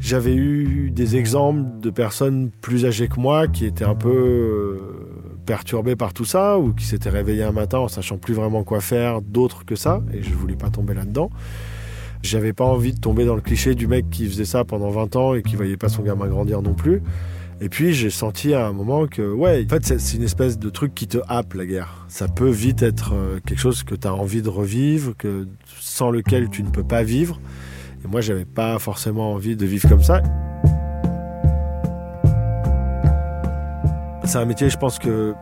j'avais 0.00 0.34
eu 0.34 0.90
des 0.90 1.16
exemples 1.16 1.80
de 1.80 1.88
personnes 1.88 2.50
plus 2.60 2.84
âgées 2.84 3.08
que 3.08 3.18
moi 3.18 3.48
qui 3.48 3.64
étaient 3.64 3.86
un 3.86 3.94
peu 3.94 4.10
euh, 4.10 4.78
perturbées 5.46 5.96
par 5.96 6.12
tout 6.12 6.26
ça 6.26 6.58
ou 6.58 6.74
qui 6.74 6.84
s'étaient 6.84 7.08
réveillées 7.08 7.42
un 7.42 7.52
matin 7.52 7.78
en 7.78 7.88
sachant 7.88 8.18
plus 8.18 8.34
vraiment 8.34 8.64
quoi 8.64 8.82
faire 8.82 9.22
d'autre 9.22 9.64
que 9.64 9.76
ça, 9.76 10.02
et 10.12 10.22
je 10.22 10.34
voulais 10.34 10.56
pas 10.56 10.68
tomber 10.68 10.92
là-dedans. 10.92 11.30
J'avais 12.22 12.52
pas 12.52 12.64
envie 12.64 12.92
de 12.92 13.00
tomber 13.00 13.24
dans 13.24 13.34
le 13.34 13.40
cliché 13.40 13.74
du 13.74 13.86
mec 13.86 14.10
qui 14.10 14.26
faisait 14.28 14.44
ça 14.44 14.64
pendant 14.64 14.90
20 14.90 15.16
ans 15.16 15.34
et 15.34 15.42
qui 15.42 15.56
voyait 15.56 15.78
pas 15.78 15.88
son 15.88 16.02
gamin 16.02 16.26
grandir 16.26 16.60
non 16.60 16.74
plus. 16.74 17.02
Et 17.60 17.68
puis 17.68 17.94
j'ai 17.94 18.10
senti 18.10 18.52
à 18.52 18.66
un 18.66 18.72
moment 18.72 19.06
que, 19.06 19.22
ouais, 19.22 19.64
en 19.64 19.68
fait, 19.68 19.98
c'est 19.98 20.16
une 20.16 20.24
espèce 20.24 20.58
de 20.58 20.70
truc 20.70 20.94
qui 20.94 21.06
te 21.06 21.18
happe 21.28 21.54
la 21.54 21.66
guerre. 21.66 22.04
Ça 22.08 22.28
peut 22.28 22.50
vite 22.50 22.82
être 22.82 23.14
euh, 23.14 23.38
quelque 23.46 23.60
chose 23.60 23.84
que 23.84 23.94
tu 23.94 24.06
as 24.06 24.14
envie 24.14 24.42
de 24.42 24.48
revivre, 24.48 25.16
que, 25.16 25.46
sans 25.78 26.10
lequel 26.10 26.50
tu 26.50 26.62
ne 26.62 26.70
peux 26.70 26.84
pas 26.84 27.02
vivre. 27.02 27.40
Et 28.04 28.08
moi, 28.08 28.20
j'avais 28.20 28.44
pas 28.44 28.78
forcément 28.78 29.32
envie 29.32 29.56
de 29.56 29.64
vivre 29.66 29.88
comme 29.88 30.02
ça. 30.02 30.22
C'est 34.24 34.38
un 34.38 34.44
métier, 34.46 34.68
je 34.68 34.78
pense 34.78 34.98
que 34.98 35.34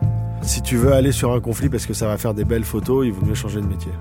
si 0.43 0.61
tu 0.61 0.77
veux 0.77 0.93
aller 0.93 1.13
sur 1.13 1.33
un 1.33 1.41
conflit 1.41 1.69
parce 1.69 1.87
que 1.87 1.95
ça 1.95 2.07
va 2.07 2.19
faire 2.19 2.35
des 2.35 2.45
belles 2.45 2.65
photos, 2.65 3.07
il 3.07 3.13
vaut 3.13 3.25
mieux 3.25 3.35
changer 3.35 3.61
de 3.61 3.67
métier. 3.67 3.93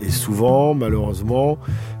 Et 0.00 0.10
souvent, 0.10 0.74
malheureusement, 0.74 1.58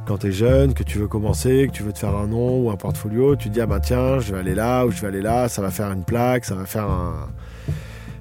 quand 0.08 0.16
tu 0.16 0.28
es 0.28 0.32
jeune, 0.32 0.72
que 0.72 0.82
tu 0.82 0.98
veux 0.98 1.06
commencer, 1.06 1.66
que 1.66 1.72
tu 1.72 1.82
veux 1.82 1.92
te 1.92 1.98
faire 1.98 2.16
un 2.16 2.26
nom 2.26 2.62
ou 2.62 2.70
un 2.70 2.76
portfolio, 2.76 3.36
tu 3.36 3.50
te 3.50 3.54
dis 3.54 3.60
ah 3.60 3.66
bah 3.66 3.78
tiens, 3.78 4.20
je 4.20 4.32
vais 4.32 4.40
aller 4.40 4.54
là 4.54 4.86
ou 4.86 4.90
je 4.90 5.02
vais 5.02 5.08
aller 5.08 5.20
là, 5.20 5.50
ça 5.50 5.60
va 5.60 5.70
faire 5.70 5.92
une 5.92 6.02
plaque, 6.02 6.46
ça 6.46 6.54
va 6.54 6.64
faire 6.64 6.88
un. 6.88 7.28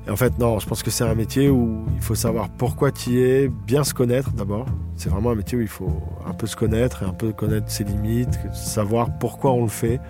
Et 0.06 0.10
en 0.10 0.18
fait, 0.18 0.38
non, 0.38 0.60
je 0.60 0.68
pense 0.68 0.84
que 0.84 0.92
c'est 0.92 1.06
un 1.06 1.16
métier 1.16 1.50
où 1.50 1.86
il 1.96 2.02
faut 2.02 2.16
savoir 2.16 2.50
pourquoi 2.50 2.92
tu 2.92 3.12
y 3.12 3.20
es, 3.22 3.48
bien 3.48 3.86
se 3.86 3.94
connaître 3.94 4.32
d'abord. 4.32 4.66
C'est 4.98 5.08
vraiment 5.08 5.32
un 5.32 5.36
métier 5.36 5.58
où 5.58 5.62
il 5.62 5.70
faut 5.70 6.04
un 6.26 6.34
peu 6.34 6.46
se 6.46 6.58
connaître 6.58 7.04
et 7.04 7.06
un 7.06 7.14
peu 7.14 7.32
connaître 7.32 7.72
ses 7.72 7.86
limites, 7.86 8.38
savoir 8.54 9.18
pourquoi 9.18 9.54
on 9.54 9.64
le 9.64 9.70
fait, 9.70 10.02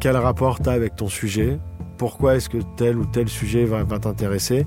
quel 0.00 0.18
rapport 0.18 0.60
tu 0.60 0.68
as 0.68 0.72
avec 0.72 0.96
ton 0.96 1.08
sujet, 1.08 1.58
pourquoi 1.96 2.36
est-ce 2.36 2.50
que 2.50 2.58
tel 2.76 2.98
ou 2.98 3.06
tel 3.06 3.30
sujet 3.30 3.64
va, 3.64 3.84
va 3.84 3.98
t'intéresser. 3.98 4.66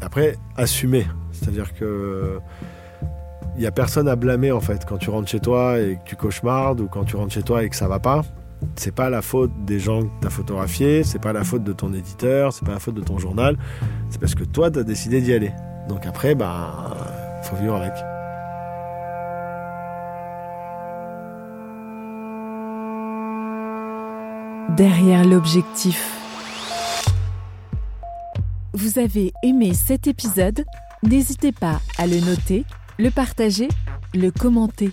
Après, 0.00 0.36
assumer. 0.56 1.06
C'est-à-dire 1.32 1.74
que 1.74 2.38
il 3.56 3.60
n'y 3.60 3.66
a 3.66 3.70
personne 3.70 4.08
à 4.08 4.16
blâmer 4.16 4.52
en 4.52 4.60
fait 4.60 4.84
quand 4.86 4.98
tu 4.98 5.10
rentres 5.10 5.28
chez 5.28 5.40
toi 5.40 5.78
et 5.78 5.96
que 5.96 6.04
tu 6.04 6.16
cauchemardes 6.16 6.80
ou 6.80 6.88
quand 6.88 7.04
tu 7.04 7.16
rentres 7.16 7.32
chez 7.32 7.42
toi 7.42 7.62
et 7.62 7.68
que 7.68 7.76
ça 7.76 7.88
va 7.88 7.98
pas. 7.98 8.22
C'est 8.76 8.94
pas 8.94 9.10
la 9.10 9.22
faute 9.22 9.50
des 9.64 9.80
gens 9.80 10.02
que 10.02 10.20
tu 10.20 10.26
as 10.26 10.30
photographiés, 10.30 11.02
c'est 11.02 11.18
pas 11.18 11.32
la 11.32 11.44
faute 11.44 11.64
de 11.64 11.72
ton 11.72 11.92
éditeur, 11.92 12.52
c'est 12.52 12.64
pas 12.64 12.72
la 12.72 12.78
faute 12.78 12.94
de 12.94 13.02
ton 13.02 13.18
journal, 13.18 13.56
c'est 14.08 14.20
parce 14.20 14.34
que 14.34 14.44
toi 14.44 14.70
tu 14.70 14.78
as 14.78 14.84
décidé 14.84 15.20
d'y 15.20 15.32
aller. 15.32 15.52
Donc 15.88 16.06
après, 16.06 16.34
bah, 16.34 16.96
faut 17.42 17.56
vivre 17.56 17.74
avec. 17.74 17.92
Derrière 24.76 25.24
l'objectif. 25.24 26.18
Vous 28.74 28.98
avez 28.98 29.32
aimé 29.42 29.74
cet 29.74 30.06
épisode? 30.06 30.64
N'hésitez 31.02 31.52
pas 31.52 31.80
à 31.98 32.06
le 32.06 32.20
noter 32.20 32.64
le 32.98 33.10
partager, 33.10 33.68
le 34.14 34.30
commenter. 34.30 34.92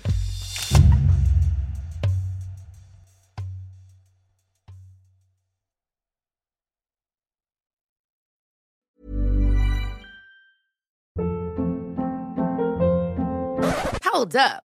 Hold 14.12 14.36
up. 14.36 14.69